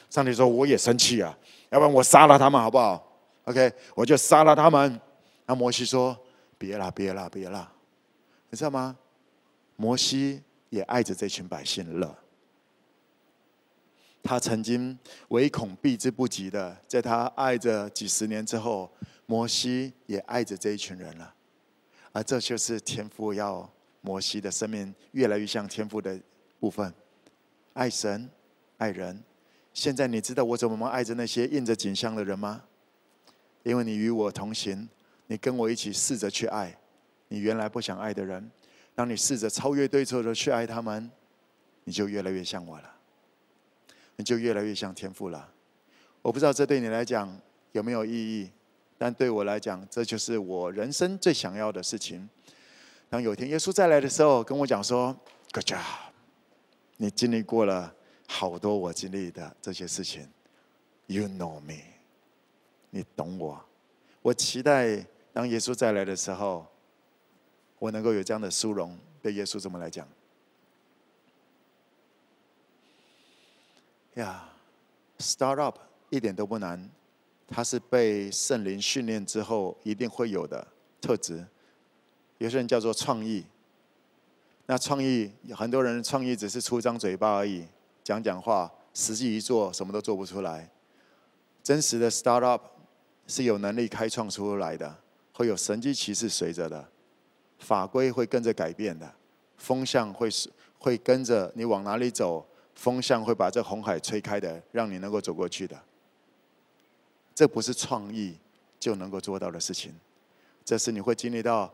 [0.10, 1.38] 上帝说我也生气啊，
[1.72, 3.06] 要不然我杀了他们好不好
[3.44, 4.98] ？’OK，我就杀了他们。
[5.46, 6.18] 那摩西说
[6.58, 7.70] ：‘别了，别了，别了。’
[8.50, 8.96] 你知道吗？
[9.78, 12.20] 摩西也爱着这群百姓了。”
[14.22, 15.00] 他曾经
[15.30, 18.92] 唯恐避之不及的，在他爱着几十年之后，
[19.26, 21.34] 摩西也爱着这一群人了。
[22.12, 23.72] 而这就是天父要
[24.02, 26.20] 摩西的生命越来越像天父的
[26.60, 26.94] 部分，
[27.72, 28.30] 爱神，
[28.78, 29.24] 爱人。
[29.74, 32.64] 现在你知道我怎么爱着那些印着景象的人吗？
[33.64, 34.90] 因为你与我同行，
[35.28, 36.78] 你跟我一起试着去爱
[37.30, 38.52] 你原来不想爱的人。
[38.98, 41.12] 当你试着超越对错的去爱他们，
[41.84, 42.96] 你就越来越像我了。
[44.16, 45.48] 你就越来越像天父了。
[46.24, 47.40] 我不知道这对你来讲
[47.74, 48.50] 有没有意义，
[48.98, 52.28] 但对我来讲，这就是我人生最想要的事情。
[53.08, 55.16] 当有一天耶稣再来的时候，跟我讲说
[55.54, 55.84] ：“Good job，
[56.96, 57.94] 你经历过了
[58.28, 60.28] 好多我经历的这些事情
[61.06, 61.84] ，You know me，
[62.90, 63.64] 你懂我。”
[64.24, 66.66] 我期待当耶稣再来的时候，
[67.80, 70.08] 我能够有这样的殊荣，对耶稣这么来讲。
[74.16, 74.50] 呀
[75.20, 75.78] ，start up
[76.10, 76.90] 一点都不难，
[77.48, 80.68] 它是被圣灵训练之后一定会有的
[81.00, 81.46] 特质。
[82.40, 83.46] 有些人叫做创意，
[84.66, 87.68] 那创意很多人创意只是出张嘴巴而已，
[88.04, 90.70] 讲讲话，实际一做什么都做不出来。
[91.62, 92.64] 真实的 start up
[93.28, 94.98] 是有能力开创出来的，
[95.34, 96.90] 会有神迹奇事随着的，
[97.60, 99.12] 法规会跟着改变的，
[99.58, 102.46] 风向会是会跟着你往哪里走。
[102.76, 105.76] 风向会把这红海吹开的，让你能够走过去的。
[107.34, 108.38] 这不是创意
[108.80, 109.92] 就能够做到的事情，
[110.64, 111.74] 这是你会经历到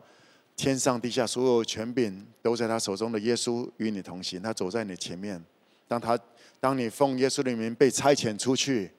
[0.56, 5.44] 天上地下所有权柄都在他手中的耶稣与你同行，他走在你前面。
[5.86, 6.18] 当他
[6.58, 8.90] 当你奉耶稣的名被差遣出去，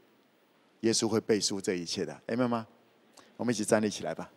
[0.82, 2.68] 耶稣会背书这一切的，明白吗？
[3.36, 4.30] 我们一起站立起来吧。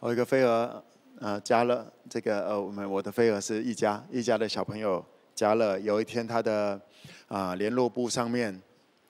[0.00, 0.82] 我一个飞蛾，
[1.20, 5.04] 呃，加勒，这个呃，我们我的飞蛾是一家一家的小朋友
[5.34, 5.78] 加勒。
[5.80, 6.80] 有一天，他的
[7.28, 8.58] 啊、联络簿上面，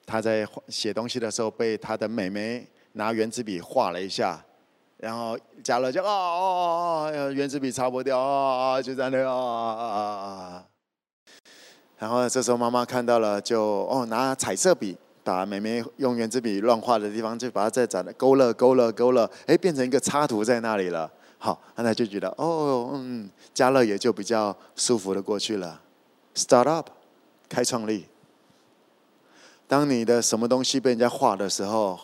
[0.05, 4.43] 他在写东西的时候，被他的妹妹拿原子笔画了一下，
[4.97, 10.65] 然后加勒就啊啊啊，原子笔擦不掉啊啊，就在那啊啊啊啊。
[11.99, 14.97] 然后这时候妈妈看到了，就哦拿彩色笔。
[15.23, 21.11] 把妹妹用圆珠笔乱画的地方，就把它再展的勾勒勾勒勾勒，哎，变成一个插图在那里了。
[21.37, 25.81] 好，那他就觉得哦，嗯，加勒也就比较舒服的过去了。
[26.35, 26.89] Start up，
[27.49, 28.05] 开创力。
[29.67, 31.99] 当你的什么东西被人家画的时候，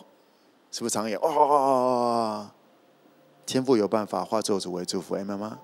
[0.70, 2.50] 是不是常有哦？
[3.46, 5.58] 天赋有办法化作主为祝福，哎妈妈？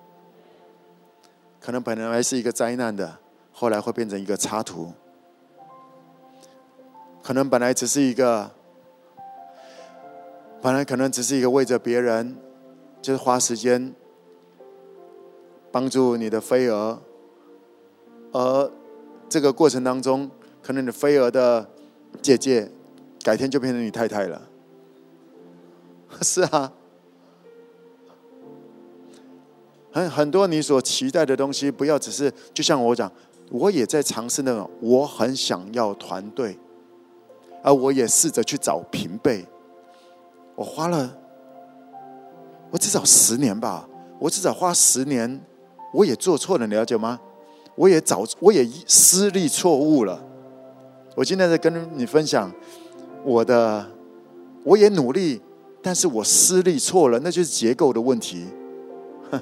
[1.61, 3.19] 可能本来是一个灾难的，
[3.53, 4.93] 后来会变成一个插图。
[7.25, 8.51] 可能本来只是一个，
[10.61, 12.37] 本来可能只是一个为着别人，
[13.01, 13.95] 就是花时间
[15.73, 16.99] 帮助你的飞蛾，
[18.31, 18.71] 而
[19.27, 20.31] 这个过程当中，
[20.63, 21.67] 可能你飞蛾的
[22.21, 22.71] 姐姐
[23.23, 24.43] 改天就变成你太太了。
[26.21, 26.71] 是啊，
[29.91, 33.11] 很很多你所期待的东西，不要只是就像我讲，
[33.51, 36.59] 我也在尝试那种，我很想要团队。
[37.65, 39.43] 而我也试着去找平辈，
[40.55, 41.17] 我花了，
[42.71, 43.89] 我至少十年吧，
[44.19, 45.41] 我至少花十年，
[45.95, 47.19] 我也做错了，你了解吗？
[47.75, 50.23] 我也找，我也失利错误了。
[51.17, 52.53] 我今天在跟你分享
[53.25, 53.87] 我的，
[54.63, 55.41] 我也努力，
[55.81, 58.47] 但是我失利错了，那就是结构的问题。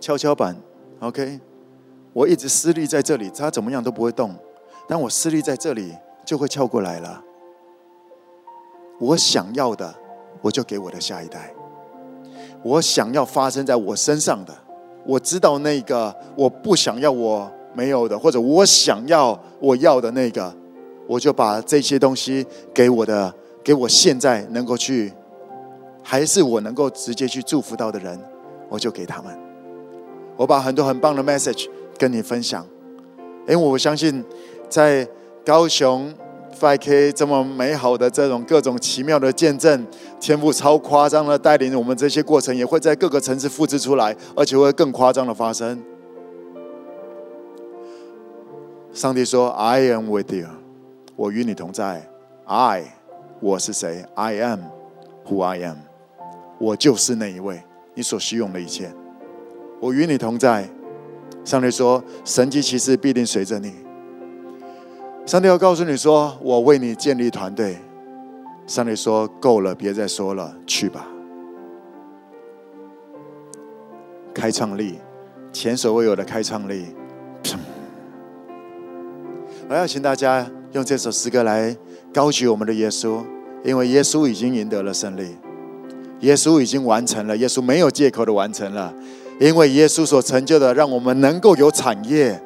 [0.00, 0.56] 跷跷板
[0.98, 1.38] ，OK，
[2.12, 4.34] 我一直失利在这里，它怎么样都不会动。
[4.90, 5.94] 当我施力在这里，
[6.24, 7.22] 就会翘过来了。
[8.98, 9.94] 我想要的，
[10.42, 11.54] 我就给我的下一代。
[12.64, 14.52] 我想要发生在我身上的，
[15.06, 20.52] 我知道那个我不想要我没有的，或者我想要我要的那个，
[21.06, 22.44] 我就把这些东西
[22.74, 25.12] 给我的，给我现在能够去，
[26.02, 28.20] 还是我能够直接去祝福到的人，
[28.68, 29.38] 我就给他们。
[30.36, 32.66] 我把很多很棒的 message 跟你分享，
[33.46, 34.24] 因为我相信。
[34.70, 35.06] 在
[35.44, 36.14] 高雄
[36.58, 39.86] 5K 这么美好的这种各种奇妙的见证，
[40.20, 45.82] 天赋超夸张的带领我们，这些过程也会在各个城市复制出来，而且会更夸张的发生。
[48.92, 50.46] 上帝说：“I am with you，
[51.16, 52.08] 我与你同在。
[52.44, 52.84] I，
[53.40, 54.60] 我是谁？I am
[55.26, 55.76] who I am，
[56.58, 57.62] 我就是那一位，
[57.94, 58.92] 你所需用的一切，
[59.80, 60.68] 我与你同在。”
[61.44, 63.72] 上帝说：“神迹奇事必定随着你。”
[65.30, 67.78] 上帝要告诉你说：“我为你建立团队。”
[68.66, 71.06] 上帝说：“够了，别再说了，去吧。”
[74.34, 74.98] 开创力，
[75.52, 76.86] 前所未有的开创力。
[79.68, 81.76] 我要请大家用这首诗歌来
[82.12, 83.22] 高举我们的耶稣，
[83.62, 85.36] 因为耶稣已经赢得了胜利，
[86.22, 88.92] 耶稣已经完成了，耶稣没有借口的完成了，
[89.38, 92.42] 因为耶稣所成就的，让我们能够有产业。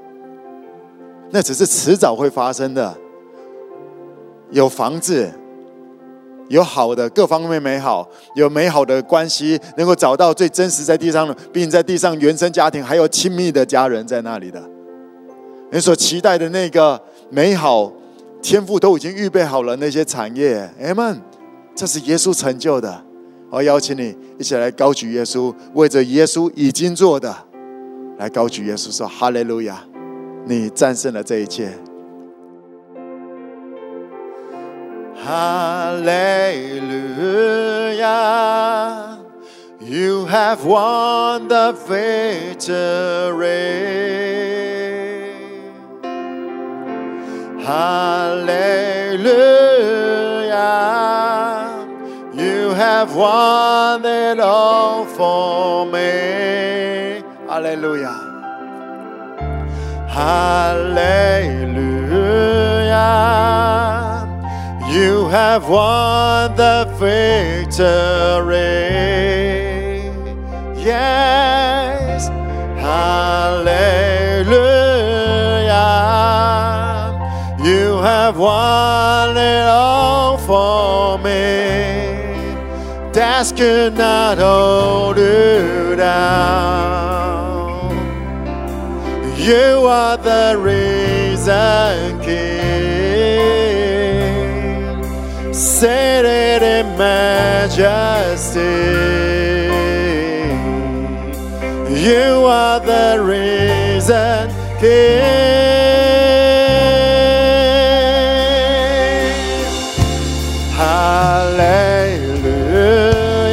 [1.35, 2.97] 那只是迟早会发生的。
[4.53, 5.29] 有房子，
[6.47, 14.63] 有好的各方面美好，有美好的关系，能够找到最真实在地上的，并在地上原生家庭还有亲密的家人在那里的。
[15.73, 17.93] 你所期待的那个美好，
[18.41, 20.71] 天赋都已经预备好了那些产业。
[20.81, 21.21] 阿们，
[21.75, 23.03] 这是耶稣成就的。
[23.51, 27.35] 我邀请你一起来高举耶稣，为着耶稣已经做的，
[28.19, 29.85] 来高举耶稣说：“哈利路亚。”
[30.46, 31.72] 你战胜了这一切。
[35.16, 36.20] Hallelujah.
[39.80, 42.60] You have won the victory.
[47.64, 48.50] Hallelujah.
[52.34, 57.22] You have won it all for me.
[57.48, 58.23] Hallelujah.
[60.15, 60.95] Hallelujah.
[64.89, 67.75] You have won the victory.
[70.81, 72.29] Yes.
[72.79, 73.59] Hallelujah.
[77.65, 82.55] You have won it all for me.
[83.13, 87.24] Death could not hold you down.
[89.45, 92.65] You are the risen King,
[95.53, 98.61] seated in majesty.
[101.93, 104.49] You are the risen
[104.81, 105.21] King.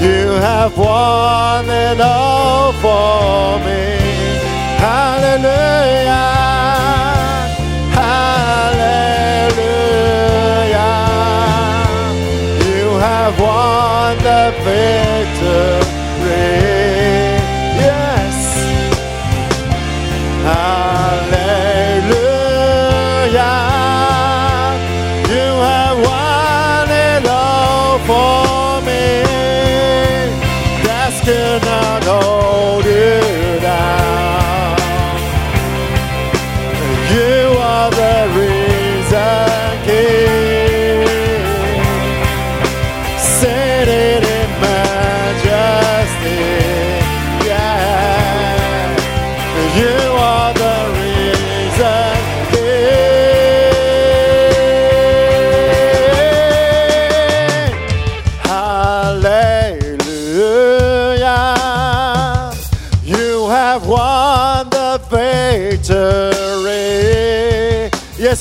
[0.00, 3.98] You have won it all for me.
[4.78, 6.28] Hallelujah.
[8.02, 8.72] Hallelujah.
[12.66, 15.91] You have won the victory.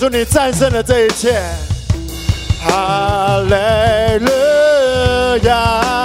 [0.02, 1.40] 祝你战胜了这一切，
[2.65, 4.32] 哈利路
[5.44, 6.01] 亚。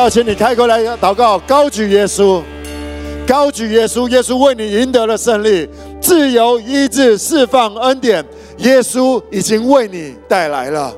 [0.00, 0.02] King.
[0.02, 2.40] 我邀请你开口来祷告，高举耶稣，
[3.26, 5.68] 高举耶稣，耶稣为你赢得了胜利，
[6.00, 8.24] 自由、医治、释放、恩典，
[8.58, 10.96] 耶稣已经为你带来了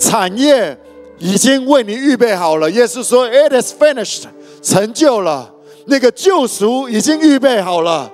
[0.00, 0.76] 产业，
[1.18, 2.68] 已经为你预备好了。
[2.72, 4.24] 耶稣说：“It is finished，
[4.60, 5.52] 成就了。
[5.84, 8.10] 那个救赎已经预备好了。”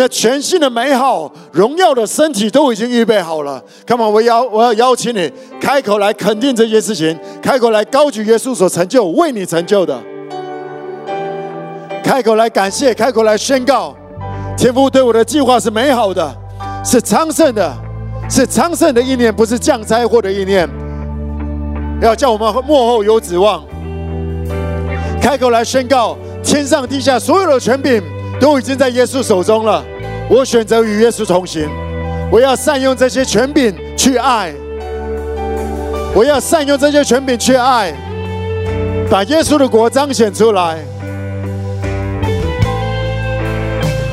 [0.00, 3.62] 那全新的美好、荣耀的身体都已经预备好了。
[3.86, 10.00] Come on，我邀我要邀请你开口来肯定这些事情，开口来高举耶稣所成就、为你成就的，
[12.02, 13.94] 开口来感谢，开口来宣告，
[14.56, 16.34] 天父对我的计划是美好的，
[16.82, 17.70] 是昌盛的，
[18.30, 20.66] 是昌盛的意念，不是降灾祸的意念，
[22.00, 23.62] 要叫我们幕后有指望。
[25.20, 28.02] 开口来宣告，天上地下所有的权柄
[28.40, 29.84] 都已经在耶稣手中了。
[30.28, 31.68] 我选择与耶稣同行，
[32.32, 34.52] 我要善用这些权柄去爱。
[36.14, 37.92] 我要善用这些权柄去爱，
[39.08, 40.78] 把耶稣的国彰显出来。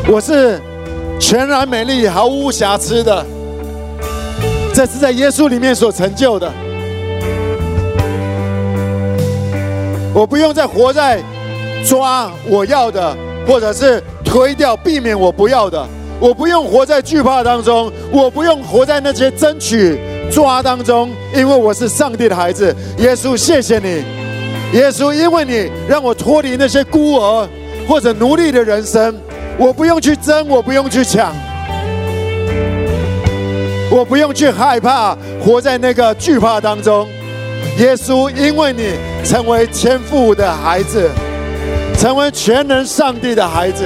[0.07, 0.61] 我是
[1.19, 3.25] 全然美丽、毫无瑕疵的，
[4.73, 6.51] 这是在耶稣里面所成就的。
[10.13, 11.21] 我不用再活在
[11.83, 13.15] 抓我要的，
[13.47, 15.87] 或者是推掉、避免我不要的。
[16.19, 19.97] 我不用活在惧怕当中，我不用活在那些争取、
[20.29, 22.75] 抓当中，因为我是上帝的孩子。
[22.97, 24.03] 耶稣，谢谢你，
[24.77, 27.47] 耶稣，因为你让我脱离那些孤儿
[27.87, 29.15] 或者奴隶的人生。
[29.57, 31.33] 我不用去争，我不用去抢，
[33.89, 37.07] 我不用去害怕，活在那个惧怕当中。
[37.77, 38.93] 耶稣，因为你
[39.23, 41.09] 成为天父的孩子，
[41.97, 43.85] 成为全能上帝的孩子。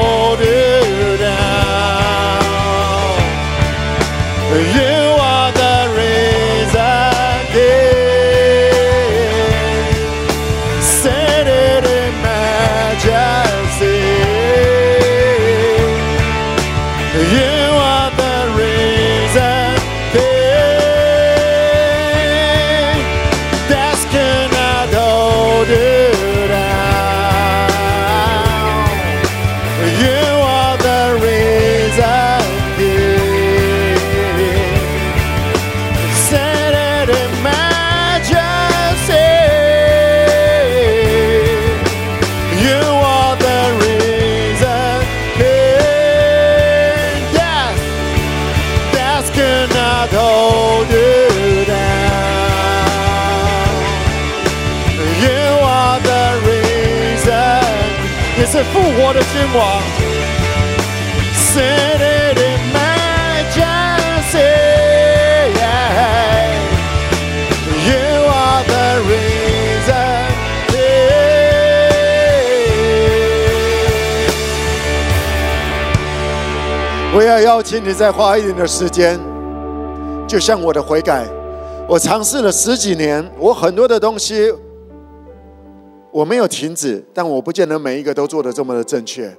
[77.31, 79.17] 要邀请你再花一点的时间，
[80.27, 81.25] 就像我的悔改，
[81.87, 84.53] 我尝试了十几年，我很多的东西。
[86.11, 89.33] 我没有停止，但我不见得每一个都做得这么的正确。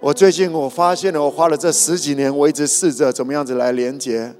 [0.00, 4.30] 我最近我发现了，我花了这十几年，我一直试着怎么样子来连接。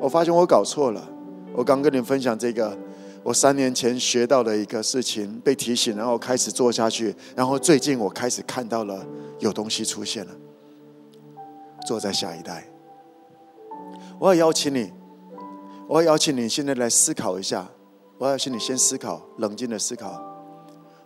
[0.00, 1.08] 我发现我搞错了。
[1.54, 2.76] 我刚跟你分享这个，
[3.22, 7.14] 我三年前学到的一个事情，被提醒，然后开始做下去。
[7.36, 8.98] 然后最近我开始看到了
[9.38, 10.32] 有东西出现了。
[11.90, 12.62] 坐在下一代，
[14.16, 14.92] 我要邀请你，
[15.88, 17.66] 我要邀请你现在来思考一下。
[18.16, 20.22] 我要请你先思考，冷静的思考。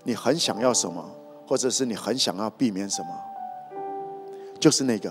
[0.03, 1.03] 你很想要什么，
[1.49, 3.09] 或者是你很想要避免什么，
[4.61, 5.11] 就是那个。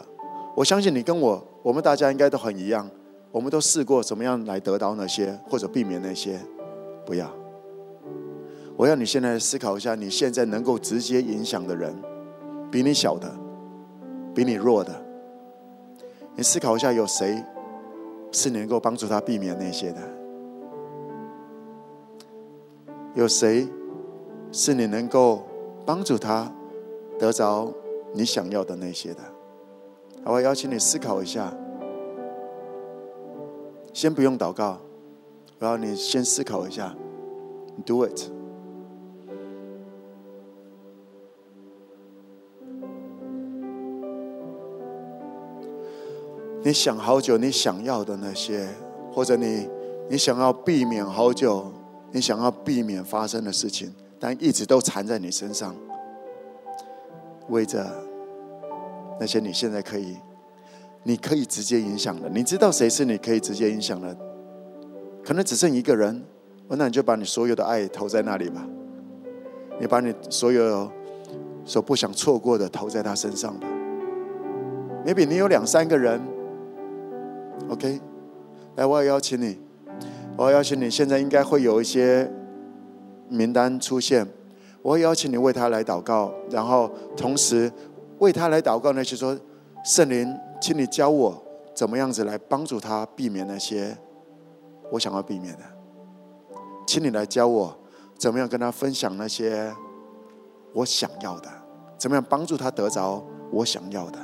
[0.55, 2.87] 我相信你跟我，我们大家应该都很一样，
[3.31, 6.39] 我们都试过怎么样来得到那些，或者避免那些。
[7.03, 7.27] 不要。
[8.77, 11.99] 我要你现在思考一下，你现在能够直接影响的人，
[12.69, 13.27] 比你小的，
[14.35, 15.02] 比你弱的，
[16.35, 17.43] 你思考一下，有谁
[18.31, 20.01] 是能够帮助他避免那些的？
[23.15, 23.67] 有谁？
[24.51, 25.41] 是你能够
[25.83, 26.51] 帮助他
[27.17, 27.73] 得着
[28.13, 29.19] 你想要的那些的。
[30.23, 31.51] 好，我邀请你思考一下，
[33.91, 34.77] 先不用祷告，
[35.59, 36.95] 我要你先思考一下
[37.83, 38.29] ，Do it。
[46.63, 48.67] 你想好久你想要的那些，
[49.11, 49.69] 或者你
[50.09, 51.71] 你想要避免好久
[52.11, 53.93] 你想要避免发生的事情。
[54.17, 55.75] 但一直都缠在你身上，
[57.49, 57.85] 为着
[59.19, 60.15] 那些你现在可以，
[61.03, 62.29] 你可以直接影响的。
[62.29, 64.17] 你知道谁是你可以直接影响的？
[65.25, 66.23] 可能只剩一个人，
[66.69, 68.65] 那你就把你所有的爱投在那里吧。
[69.77, 70.89] 你把你所有
[71.65, 73.67] 所不想错过的投在他身上吧。
[75.05, 76.21] maybe 你有两三个人
[77.73, 77.99] ，OK？
[78.77, 79.59] 来，我要邀请你，
[80.37, 82.31] 我要邀请你，现在应该会有一些。
[83.29, 84.27] 名单出现，
[84.83, 87.71] 我会邀请你为他来祷告，然后同时
[88.19, 88.91] 为他来祷告。
[88.91, 89.35] 那些说
[89.83, 91.41] 圣灵，请你教我
[91.73, 93.97] 怎么样子来帮助他避免那些
[94.91, 95.63] 我想要避免的。
[96.85, 97.75] 请你来教我，
[98.15, 99.73] 怎么样跟他分享那些
[100.73, 101.49] 我想要的，
[101.97, 104.19] 怎么样帮助他得着我想要的。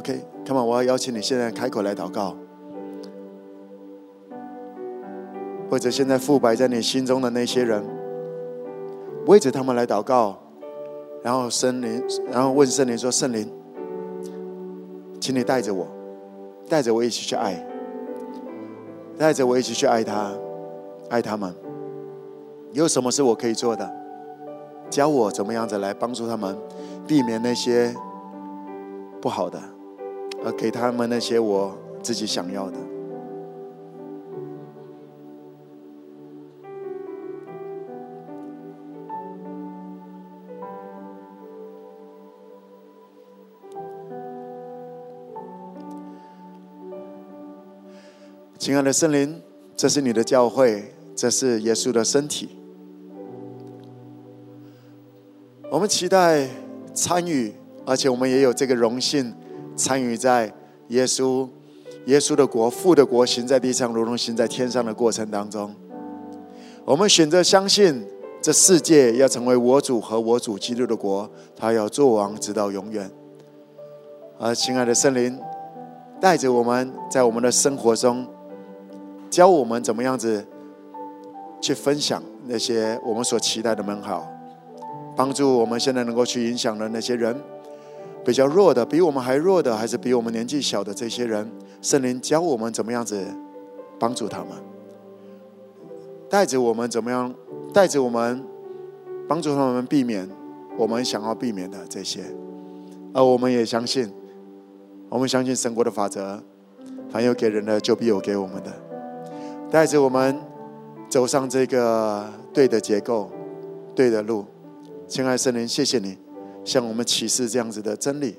[0.00, 2.34] OK，come on，我要邀请你现在开口来祷告，
[5.68, 7.84] 或者现在复摆在你心中的那些人，
[9.26, 10.38] 为着他们来祷告，
[11.22, 12.02] 然后圣灵，
[12.32, 13.46] 然后问圣灵说：“圣灵，
[15.20, 15.86] 请你带着我，
[16.66, 17.62] 带着我一起去爱，
[19.18, 20.32] 带着我一起去爱他，
[21.10, 21.54] 爱他们。
[22.72, 23.92] 有什么是我可以做的？
[24.88, 26.56] 教我怎么样子来帮助他们，
[27.06, 27.94] 避免那些
[29.20, 29.60] 不好的。”
[30.44, 32.78] 而给他们那些我自己想要的。
[48.58, 49.40] 亲爱的圣灵，
[49.74, 52.50] 这是你的教会，这是耶稣的身体。
[55.70, 56.46] 我们期待
[56.92, 57.52] 参与，
[57.86, 59.34] 而且我们也有这个荣幸。
[59.80, 60.52] 参与在
[60.88, 61.48] 耶稣、
[62.04, 65.74] 耶稣的国、父的国行在地上，如同行在天上的过程当中，
[66.84, 68.06] 我们选择相信
[68.42, 73.10] 这世界要成为我主和我主基督的国，他要做王直到永远。
[74.38, 75.38] 而亲爱的圣灵，
[76.20, 78.26] 带着我们在我们的生活中，
[79.30, 80.46] 教我们怎么样子
[81.60, 84.28] 去分享那些我们所期待的美好，
[85.16, 87.34] 帮助我们现在能够去影响的那些人。
[88.24, 93.24] 比较弱的，比我们还弱的，还是比我们年纪小的这些人，圣灵教我们怎么样子
[93.98, 94.48] 帮助他们，
[96.28, 97.34] 带着我们怎么样，
[97.72, 98.44] 带着我们
[99.26, 100.28] 帮助他们避免
[100.76, 102.20] 我们想要避免的这些，
[103.14, 104.12] 而我们也相信，
[105.08, 106.40] 我们相信神国的法则，
[107.10, 108.70] 凡有给人的就必有给我们的，
[109.70, 110.38] 带着我们
[111.08, 113.30] 走上这个对的结构、
[113.94, 114.44] 对的路，
[115.08, 116.16] 亲爱的圣灵，谢谢你。
[116.64, 118.36] 向我们启示这样子的真理，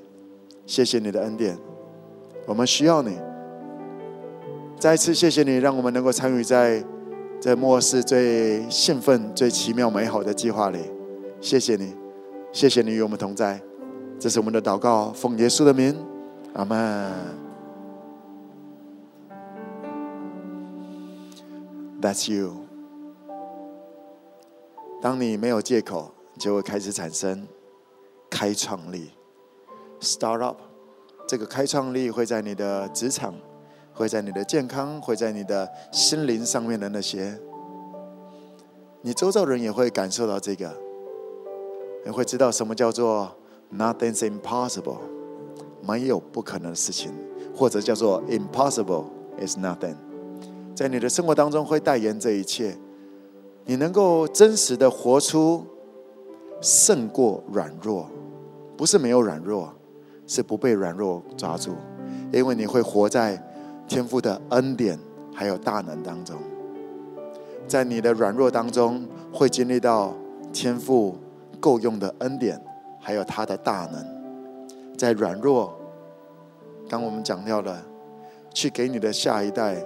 [0.66, 1.58] 谢谢你的恩典，
[2.46, 3.18] 我们需要你。
[4.78, 6.82] 再一次谢谢你，让我们能够参与在
[7.40, 10.78] 这末世最兴奋、最奇妙、美好的计划里。
[11.40, 11.94] 谢谢你，
[12.52, 13.60] 谢谢你与我们同在。
[14.18, 15.96] 这是我们的祷告，奉耶稣的名，
[16.54, 17.12] 阿门。
[22.00, 22.56] That's you。
[25.00, 27.46] 当你没有借口，就会开始产生。
[28.32, 29.10] 开创力
[30.00, 30.56] ，start up，
[31.28, 33.34] 这个开创力会在你的职场，
[33.92, 37.38] 会在你的健康，会在你的心灵上面的那些，
[39.02, 40.74] 你周遭人也会感受到这个，
[42.06, 43.30] 你会知道什么叫做
[43.70, 44.96] nothing's impossible，
[45.86, 47.12] 没有不可能的事情，
[47.54, 49.04] 或者叫做 impossible
[49.38, 49.94] is nothing，
[50.74, 52.74] 在你的生活当中会代言这一切，
[53.66, 55.66] 你能够真实的活出
[56.62, 58.08] 胜过软弱。
[58.82, 59.72] 不是没有软弱，
[60.26, 61.70] 是不被软弱抓住，
[62.32, 63.40] 因为你会活在
[63.86, 64.98] 天父的恩典
[65.32, 66.36] 还有大能当中，
[67.68, 70.12] 在你的软弱当中会经历到
[70.52, 71.16] 天父
[71.60, 72.60] 够用的恩典，
[72.98, 74.04] 还有他的大能，
[74.98, 75.72] 在软弱，
[76.88, 77.80] 刚我们讲到了，
[78.52, 79.76] 去给你的下一代，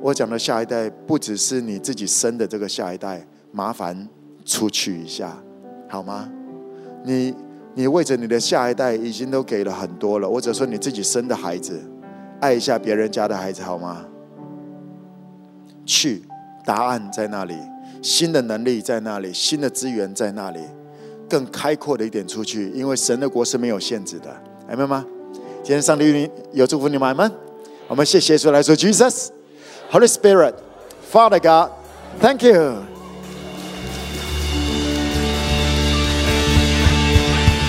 [0.00, 4.08] 我讲的下一代不只是你自己生的这个下一代，麻烦
[4.44, 5.40] 出去一下，
[5.88, 6.28] 好吗？
[7.04, 7.34] 你
[7.74, 11.80] 你为着你的下一代已经都给了很多了，或者说你自己生的孩子，
[12.40, 14.04] 爱一下别人家的孩子好吗？
[15.84, 16.22] 去，
[16.64, 17.56] 答案在那里，
[18.02, 20.60] 新的能力在那里，新的资源在那里，
[21.28, 24.28] 更开阔的一点出去，因为神的国是没有限制的，
[24.68, 25.04] 明白吗？
[25.64, 27.30] 今天上帝有祝福你们，吗。
[27.88, 32.91] 我们谢谢主来说，Jesus，Holy Spirit，Father God，Thank you。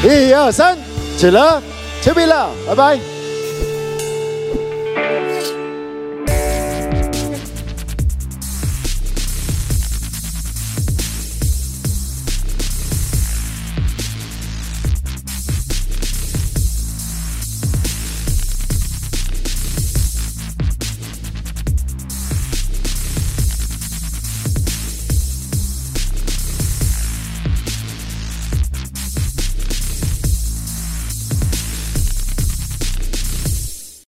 [0.04, 0.78] 一二三，
[1.18, 1.62] 起了，
[2.02, 3.13] 起立了，拜拜。